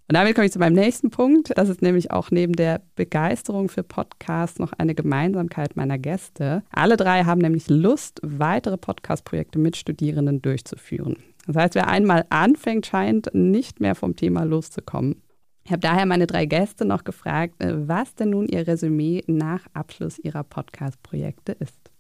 Und 0.07 0.15
damit 0.15 0.35
komme 0.35 0.47
ich 0.47 0.53
zu 0.53 0.59
meinem 0.59 0.75
nächsten 0.75 1.11
Punkt. 1.11 1.53
Das 1.57 1.71
ist 1.71 1.81
nämlich 1.81 2.11
auch 2.11 2.31
neben 2.31 2.53
der 2.53 2.83
Begeisterung 2.95 3.71
für 3.71 3.83
Podcasts 3.83 4.59
noch 4.59 4.73
eine 4.75 4.95
Gemeinsamkeit 4.95 5.77
meiner 5.77 5.99
Gäste. 5.99 6.63
Alle 6.71 6.99
drei 6.99 7.25
haben 7.25 7.41
nämlich 7.41 7.69
Lust, 7.69 8.21
weitere 8.23 8.77
Podcast-Projekte 8.77 9.59
mit 9.59 9.77
Studierenden 9.77 10.43
durchzuführen. 10.43 11.17
Das 11.47 11.57
heißt, 11.57 11.75
wer 11.75 11.89
einmal 11.89 12.27
anfängt, 12.29 12.87
scheint 12.87 13.31
nicht 13.33 13.81
mehr 13.81 13.95
vom 13.95 14.15
Thema 14.15 14.45
loszukommen. 14.45 15.23
Ich 15.65 15.73
habe 15.73 15.81
daher 15.81 16.05
meine 16.05 16.27
drei 16.27 16.45
Gäste 16.45 16.85
noch 16.85 17.05
gefragt, 17.05 17.63
äh, 17.63 17.89
was 17.89 18.15
denn 18.15 18.31
nun 18.31 18.47
ihr 18.47 18.67
Resümee 18.67 19.23
nach 19.27 19.67
Abschluss 19.73 20.19
ihrer 20.19 20.45
Podcast-Projekte 20.45 21.53
ist. 21.53 21.91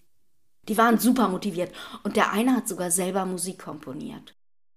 Die 0.68 0.76
waren 0.76 0.98
super 0.98 1.28
motiviert 1.28 1.72
und 2.02 2.16
der 2.16 2.32
eine 2.32 2.56
hat 2.56 2.68
sogar 2.68 2.90
selber 2.90 3.24
Musik 3.24 3.58
komponiert. 3.58 4.34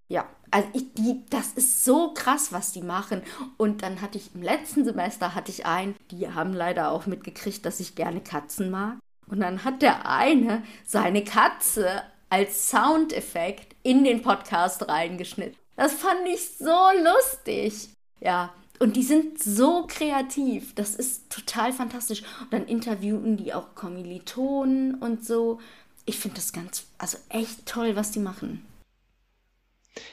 Ja, 0.09 0.25
also 0.51 0.69
ich, 0.73 0.93
die, 0.93 1.25
das 1.29 1.51
ist 1.53 1.83
so 1.83 2.13
krass, 2.13 2.53
was 2.53 2.71
die 2.71 2.81
machen. 2.81 3.21
Und 3.57 3.83
dann 3.83 4.01
hatte 4.01 4.17
ich 4.17 4.33
im 4.33 4.41
letzten 4.41 4.85
Semester 4.85 5.35
hatte 5.35 5.51
ich 5.51 5.65
einen, 5.65 5.95
die 6.11 6.29
haben 6.29 6.53
leider 6.53 6.91
auch 6.91 7.05
mitgekriegt, 7.05 7.65
dass 7.65 7.79
ich 7.79 7.95
gerne 7.95 8.21
Katzen 8.21 8.69
mag. 8.69 8.97
Und 9.27 9.41
dann 9.41 9.63
hat 9.65 9.81
der 9.81 10.09
eine 10.09 10.63
seine 10.85 11.23
Katze 11.23 12.03
als 12.29 12.69
Soundeffekt 12.69 13.75
in 13.83 14.03
den 14.03 14.21
Podcast 14.21 14.87
reingeschnitten. 14.87 15.57
Das 15.75 15.93
fand 15.93 16.27
ich 16.27 16.57
so 16.57 16.75
lustig. 17.03 17.89
Ja, 18.19 18.53
und 18.79 18.95
die 18.95 19.03
sind 19.03 19.41
so 19.41 19.85
kreativ. 19.87 20.73
Das 20.75 20.95
ist 20.95 21.29
total 21.29 21.73
fantastisch. 21.73 22.23
Und 22.41 22.53
dann 22.53 22.65
interviewen 22.65 23.37
die 23.37 23.53
auch 23.53 23.75
Kommilitonen 23.75 24.95
und 24.95 25.25
so. 25.25 25.59
Ich 26.05 26.17
finde 26.19 26.37
das 26.37 26.53
ganz, 26.53 26.85
also 26.97 27.17
echt 27.29 27.65
toll, 27.65 27.95
was 27.95 28.11
die 28.11 28.19
machen. 28.19 28.65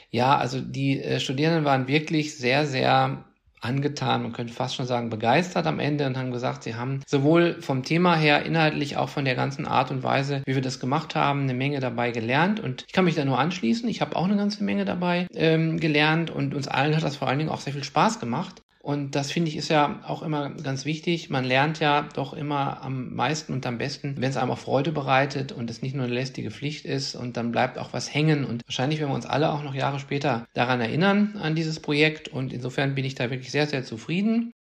Ja, 0.09 0.37
also 0.37 0.61
die 0.61 1.01
äh, 1.01 1.19
Studierenden 1.19 1.65
waren 1.65 1.87
wirklich 1.87 2.37
sehr, 2.37 2.65
sehr 2.65 3.25
angetan, 3.65 4.21
man 4.21 4.33
könnte 4.33 4.53
fast 4.53 4.75
schon 4.75 4.85
sagen 4.85 5.09
begeistert 5.09 5.65
am 5.65 5.79
Ende 5.79 6.05
und 6.05 6.17
haben 6.17 6.31
gesagt, 6.31 6.63
sie 6.63 6.75
haben 6.75 7.01
sowohl 7.07 7.61
vom 7.61 7.83
Thema 7.83 8.15
her, 8.15 8.43
inhaltlich 8.45 8.95
auch 8.97 9.09
von 9.09 9.25
der 9.25 9.35
ganzen 9.35 9.65
Art 9.65 9.91
und 9.91 10.03
Weise, 10.03 10.43
wie 10.45 10.55
wir 10.55 10.61
das 10.61 10.79
gemacht 10.79 11.15
haben, 11.15 11.43
eine 11.43 11.53
Menge 11.53 11.79
dabei 11.79 12.11
gelernt 12.11 12.59
und 12.59 12.85
ich 12.87 12.93
kann 12.93 13.05
mich 13.05 13.15
da 13.15 13.25
nur 13.25 13.39
anschließen. 13.39 13.89
Ich 13.89 14.01
habe 14.01 14.15
auch 14.15 14.25
eine 14.25 14.37
ganze 14.37 14.63
Menge 14.63 14.85
dabei 14.85 15.27
ähm, 15.33 15.79
gelernt 15.79 16.29
und 16.29 16.53
uns 16.53 16.67
allen 16.67 16.95
hat 16.95 17.03
das 17.03 17.17
vor 17.17 17.27
allen 17.27 17.39
Dingen 17.39 17.49
auch 17.49 17.61
sehr 17.61 17.73
viel 17.73 17.83
Spaß 17.83 18.19
gemacht. 18.19 18.61
Und 18.85 19.15
das 19.15 19.31
finde 19.31 19.49
ich 19.49 19.57
ist 19.57 19.69
ja 19.69 19.99
auch 20.05 20.21
immer 20.21 20.51
ganz 20.51 20.85
wichtig. 20.85 21.31
Man 21.31 21.43
lernt 21.43 21.79
ja 21.79 22.07
doch 22.13 22.33
immer 22.33 22.83
am 22.83 23.15
meisten 23.15 23.51
und 23.51 23.65
am 23.65 23.79
besten, 23.79 24.21
wenn 24.21 24.29
es 24.29 24.37
einem 24.37 24.51
auch 24.51 24.59
Freude 24.59 24.91
bereitet 24.91 25.51
und 25.51 25.71
es 25.71 25.81
nicht 25.81 25.95
nur 25.95 26.05
eine 26.05 26.13
lästige 26.13 26.51
Pflicht 26.51 26.85
ist 26.85 27.15
und 27.15 27.35
dann 27.35 27.51
bleibt 27.51 27.79
auch 27.79 27.93
was 27.93 28.13
hängen. 28.13 28.45
Und 28.45 28.61
wahrscheinlich 28.67 28.99
werden 28.99 29.09
wir 29.09 29.15
uns 29.15 29.25
alle 29.25 29.51
auch 29.51 29.63
noch 29.63 29.73
Jahre 29.73 29.99
später 29.99 30.45
daran 30.53 30.81
erinnern, 30.81 31.35
an 31.41 31.55
dieses 31.55 31.79
Projekt. 31.79 32.27
Und 32.27 32.53
insofern 32.53 32.93
bin 32.93 33.05
ich 33.05 33.15
da 33.15 33.31
wirklich 33.31 33.49
sehr, 33.49 33.65
sehr 33.65 33.83
zufrieden 33.83 34.53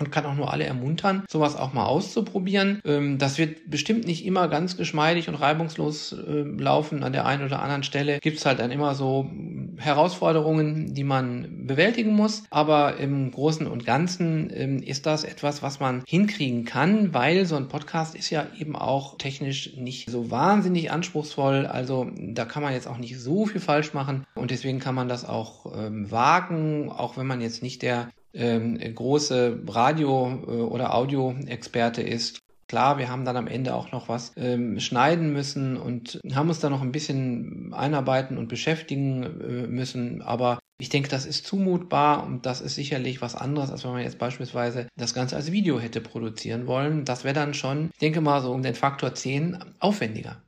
und 0.00 0.10
kann 0.10 0.26
auch 0.26 0.34
nur 0.34 0.52
alle 0.52 0.64
ermuntern, 0.64 1.24
sowas 1.28 1.56
auch 1.56 1.72
mal 1.72 1.86
auszuprobieren. 1.86 2.80
Ähm, 2.84 3.18
das 3.18 3.38
wird 3.38 3.70
bestimmt 3.70 4.06
nicht 4.06 4.26
immer 4.26 4.48
ganz 4.48 4.76
geschmeidig 4.76 5.28
und 5.28 5.36
reibungslos 5.36 6.12
äh, 6.12 6.42
laufen. 6.42 7.04
An 7.04 7.12
der 7.12 7.26
einen 7.26 7.44
oder 7.44 7.62
anderen 7.62 7.84
Stelle 7.84 8.18
gibt 8.18 8.38
es 8.38 8.46
halt 8.46 8.58
dann 8.58 8.72
immer 8.72 8.94
so 8.94 9.30
Herausforderungen, 9.76 10.94
die 10.94 11.04
man 11.04 11.66
bewältigen 11.66 12.14
muss. 12.14 12.42
Aber 12.50 12.96
im 12.96 13.30
Großen 13.30 13.66
und 13.68 13.86
Ganzen 13.86 14.50
ähm, 14.52 14.82
ist 14.82 15.06
das 15.06 15.22
etwas, 15.22 15.62
was 15.62 15.78
man 15.78 16.02
hinkriegen 16.06 16.64
kann, 16.64 17.14
weil 17.14 17.46
so 17.46 17.54
ein 17.54 17.68
Podcast 17.68 18.16
ist 18.16 18.30
ja 18.30 18.46
eben 18.58 18.74
auch 18.74 19.16
technisch 19.16 19.76
nicht 19.76 20.10
so 20.10 20.30
wahnsinnig 20.30 20.90
anspruchsvoll. 20.90 21.66
Also 21.66 22.10
da 22.16 22.44
kann 22.44 22.64
man 22.64 22.72
jetzt 22.72 22.88
auch 22.88 22.98
nicht 22.98 23.20
so 23.20 23.46
viel 23.46 23.60
falsch 23.60 23.94
machen. 23.94 24.26
Und 24.34 24.50
deswegen 24.50 24.80
kann 24.80 24.96
man 24.96 25.08
das 25.08 25.24
auch 25.24 25.66
ähm, 25.76 26.10
wagen, 26.10 26.90
auch 26.90 27.16
wenn 27.16 27.28
man 27.28 27.40
jetzt 27.40 27.62
nicht 27.62 27.82
der 27.82 28.08
ähm, 28.34 28.78
große 28.94 29.62
Radio- 29.68 30.42
äh, 30.46 30.50
oder 30.62 30.94
Audio-Experte 30.94 32.02
ist. 32.02 32.38
Klar, 32.66 32.98
wir 32.98 33.08
haben 33.08 33.24
dann 33.24 33.36
am 33.36 33.46
Ende 33.46 33.74
auch 33.74 33.92
noch 33.92 34.08
was 34.08 34.32
ähm, 34.36 34.80
schneiden 34.80 35.32
müssen 35.32 35.76
und 35.76 36.18
haben 36.34 36.48
uns 36.48 36.60
da 36.60 36.70
noch 36.70 36.82
ein 36.82 36.92
bisschen 36.92 37.72
einarbeiten 37.74 38.38
und 38.38 38.48
beschäftigen 38.48 39.22
äh, 39.22 39.66
müssen, 39.66 40.22
aber 40.22 40.58
ich 40.78 40.88
denke, 40.88 41.08
das 41.08 41.24
ist 41.24 41.46
zumutbar 41.46 42.24
und 42.24 42.46
das 42.46 42.60
ist 42.60 42.74
sicherlich 42.74 43.22
was 43.22 43.36
anderes, 43.36 43.70
als 43.70 43.84
wenn 43.84 43.92
man 43.92 44.02
jetzt 44.02 44.18
beispielsweise 44.18 44.88
das 44.96 45.14
Ganze 45.14 45.36
als 45.36 45.52
Video 45.52 45.78
hätte 45.78 46.00
produzieren 46.00 46.66
wollen. 46.66 47.04
Das 47.04 47.22
wäre 47.22 47.34
dann 47.34 47.54
schon, 47.54 47.90
ich 47.92 48.00
denke 48.00 48.20
mal, 48.20 48.42
so 48.42 48.50
um 48.52 48.62
den 48.62 48.74
Faktor 48.74 49.14
10 49.14 49.76
aufwendiger. 49.78 50.42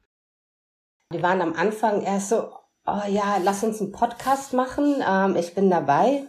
Die 1.15 1.23
waren 1.23 1.41
am 1.41 1.53
Anfang 1.53 2.03
erst 2.03 2.31
so, 2.31 2.51
oh 2.87 3.03
ja, 3.09 3.39
lass 3.43 3.63
uns 3.63 3.81
einen 3.81 3.93
Podcast 3.93 4.53
machen. 4.53 4.97
Ähm, 5.09 5.37
ich 5.37 5.55
bin 5.55 5.71
dabei. 5.71 6.25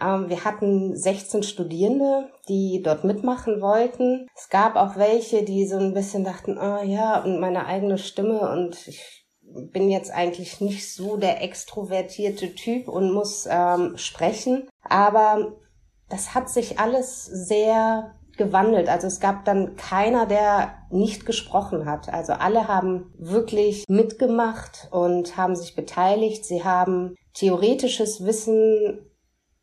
Ähm, 0.00 0.28
wir 0.28 0.44
hatten 0.44 0.96
16 0.96 1.42
Studierende, 1.42 2.30
die 2.48 2.82
dort 2.82 3.04
mitmachen 3.04 3.60
wollten. 3.60 4.26
Es 4.36 4.48
gab 4.48 4.76
auch 4.76 4.96
welche, 4.96 5.44
die 5.44 5.66
so 5.66 5.76
ein 5.76 5.94
bisschen 5.94 6.24
dachten, 6.24 6.58
oh 6.58 6.82
ja, 6.84 7.22
und 7.22 7.40
meine 7.40 7.66
eigene 7.66 7.98
Stimme 7.98 8.50
und 8.50 8.86
ich 8.86 9.26
bin 9.72 9.90
jetzt 9.90 10.12
eigentlich 10.12 10.60
nicht 10.60 10.92
so 10.94 11.16
der 11.16 11.42
extrovertierte 11.42 12.54
Typ 12.54 12.88
und 12.88 13.12
muss 13.12 13.48
ähm, 13.50 13.96
sprechen. 13.96 14.68
Aber 14.82 15.52
das 16.08 16.34
hat 16.34 16.48
sich 16.50 16.78
alles 16.78 17.24
sehr 17.24 18.14
gewandelt. 18.36 18.88
Also 18.88 19.06
es 19.06 19.20
gab 19.20 19.44
dann 19.44 19.76
keiner, 19.76 20.26
der 20.26 20.74
nicht 20.90 21.26
gesprochen 21.26 21.86
hat. 21.86 22.12
Also 22.12 22.34
alle 22.34 22.68
haben 22.68 23.12
wirklich 23.18 23.84
mitgemacht 23.88 24.88
und 24.90 25.36
haben 25.36 25.56
sich 25.56 25.74
beteiligt. 25.74 26.44
Sie 26.44 26.64
haben 26.64 27.16
theoretisches 27.34 28.24
Wissen 28.24 29.07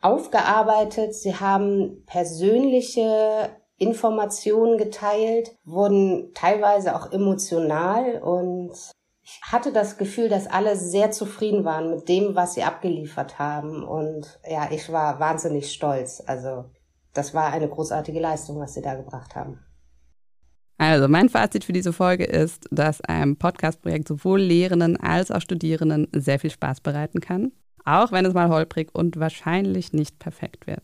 aufgearbeitet, 0.06 1.16
sie 1.16 1.36
haben 1.36 2.04
persönliche 2.06 3.50
Informationen 3.78 4.78
geteilt, 4.78 5.58
wurden 5.66 6.32
teilweise 6.34 6.96
auch 6.96 7.12
emotional 7.12 8.22
und 8.22 8.72
ich 9.24 9.42
hatte 9.42 9.74
das 9.74 9.98
Gefühl, 9.98 10.30
dass 10.30 10.46
alle 10.46 10.76
sehr 10.78 11.10
zufrieden 11.10 11.66
waren 11.66 11.90
mit 11.90 12.08
dem, 12.08 12.36
was 12.36 12.54
sie 12.54 12.64
abgeliefert 12.64 13.40
haben 13.40 13.84
und 13.84 14.40
ja, 14.48 14.70
ich 14.72 14.92
war 14.92 15.20
wahnsinnig 15.20 15.74
stolz. 15.74 16.24
Also 16.26 16.66
das 17.14 17.34
war 17.34 17.52
eine 17.52 17.68
großartige 17.68 18.20
Leistung, 18.20 18.60
was 18.60 18.76
sie 18.76 18.84
da 18.84 18.94
gebracht 18.94 19.36
haben. 19.36 19.60
Also 20.78 21.08
mein 21.08 21.30
Fazit 21.30 21.64
für 21.64 21.74
diese 21.74 21.94
Folge 21.94 22.26
ist, 22.26 22.68
dass 22.70 23.02
ein 23.02 23.38
Podcast-Projekt 23.38 24.08
sowohl 24.08 24.42
Lehrenden 24.42 24.98
als 24.98 25.32
auch 25.32 25.42
Studierenden 25.42 26.08
sehr 26.14 26.38
viel 26.38 26.52
Spaß 26.52 26.82
bereiten 26.82 27.22
kann 27.22 27.52
auch 27.86 28.12
wenn 28.12 28.26
es 28.26 28.34
mal 28.34 28.50
holprig 28.50 28.90
und 28.94 29.18
wahrscheinlich 29.18 29.94
nicht 29.94 30.20
perfekt 30.20 30.68
wird. 30.68 30.84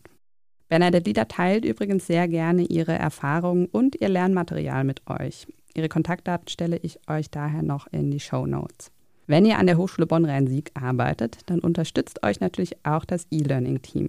Bernadette 0.68 1.10
Lieder 1.10 1.28
teilt 1.28 1.66
übrigens 1.66 2.06
sehr 2.06 2.28
gerne 2.28 2.62
ihre 2.62 2.94
Erfahrungen 2.94 3.66
und 3.66 4.00
ihr 4.00 4.08
Lernmaterial 4.08 4.84
mit 4.84 5.02
euch. 5.06 5.46
Ihre 5.74 5.88
Kontaktdaten 5.88 6.48
stelle 6.48 6.78
ich 6.78 6.98
euch 7.08 7.30
daher 7.30 7.62
noch 7.62 7.86
in 7.88 8.10
die 8.10 8.20
Show 8.20 8.46
Notes. 8.46 8.90
Wenn 9.26 9.44
ihr 9.44 9.58
an 9.58 9.66
der 9.66 9.76
Hochschule 9.76 10.06
Bonn-Rhein-Sieg 10.06 10.70
arbeitet, 10.74 11.40
dann 11.46 11.60
unterstützt 11.60 12.22
euch 12.22 12.40
natürlich 12.40 12.84
auch 12.84 13.04
das 13.04 13.26
E-Learning-Team. 13.30 14.08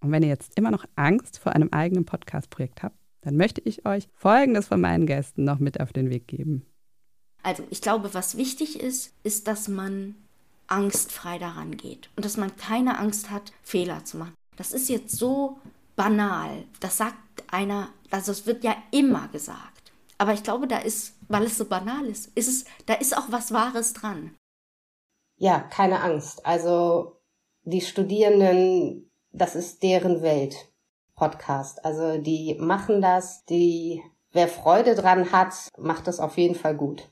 Und 0.00 0.12
wenn 0.12 0.22
ihr 0.22 0.28
jetzt 0.28 0.56
immer 0.56 0.70
noch 0.70 0.84
Angst 0.96 1.38
vor 1.38 1.52
einem 1.52 1.68
eigenen 1.72 2.04
Podcast-Projekt 2.04 2.82
habt, 2.82 2.96
dann 3.22 3.36
möchte 3.36 3.60
ich 3.64 3.84
euch 3.84 4.08
Folgendes 4.14 4.68
von 4.68 4.80
meinen 4.80 5.06
Gästen 5.06 5.44
noch 5.44 5.58
mit 5.58 5.80
auf 5.80 5.92
den 5.92 6.10
Weg 6.10 6.28
geben. 6.28 6.64
Also 7.42 7.64
ich 7.70 7.80
glaube, 7.80 8.14
was 8.14 8.36
wichtig 8.36 8.80
ist, 8.80 9.14
ist, 9.22 9.48
dass 9.48 9.68
man 9.68 10.14
angstfrei 10.68 11.38
daran 11.38 11.76
geht 11.76 12.10
und 12.16 12.24
dass 12.24 12.36
man 12.36 12.56
keine 12.56 12.98
Angst 12.98 13.30
hat, 13.30 13.52
Fehler 13.62 14.04
zu 14.04 14.18
machen. 14.18 14.34
Das 14.56 14.72
ist 14.72 14.88
jetzt 14.88 15.16
so 15.16 15.58
banal. 15.96 16.64
Das 16.80 16.96
sagt 16.96 17.16
einer, 17.48 17.88
also 18.10 18.32
es 18.32 18.46
wird 18.46 18.64
ja 18.64 18.76
immer 18.90 19.28
gesagt. 19.28 19.92
Aber 20.18 20.32
ich 20.32 20.42
glaube, 20.42 20.66
da 20.66 20.78
ist, 20.78 21.14
weil 21.28 21.44
es 21.44 21.58
so 21.58 21.64
banal 21.64 22.04
ist, 22.06 22.26
ist 22.36 22.48
es, 22.48 22.64
da 22.86 22.94
ist 22.94 23.16
auch 23.16 23.30
was 23.30 23.52
Wahres 23.52 23.92
dran. 23.92 24.34
Ja, 25.36 25.60
keine 25.60 26.00
Angst. 26.02 26.44
Also 26.44 27.20
die 27.62 27.80
Studierenden, 27.80 29.10
das 29.30 29.54
ist 29.54 29.82
deren 29.82 30.22
Welt. 30.22 30.68
Podcast. 31.18 31.84
Also 31.84 32.18
die 32.18 32.54
machen 32.58 33.02
das, 33.02 33.44
die, 33.44 34.02
wer 34.32 34.48
Freude 34.48 34.94
dran 34.94 35.32
hat, 35.32 35.68
macht 35.76 36.06
das 36.06 36.20
auf 36.20 36.38
jeden 36.38 36.54
Fall 36.54 36.76
gut. 36.76 37.10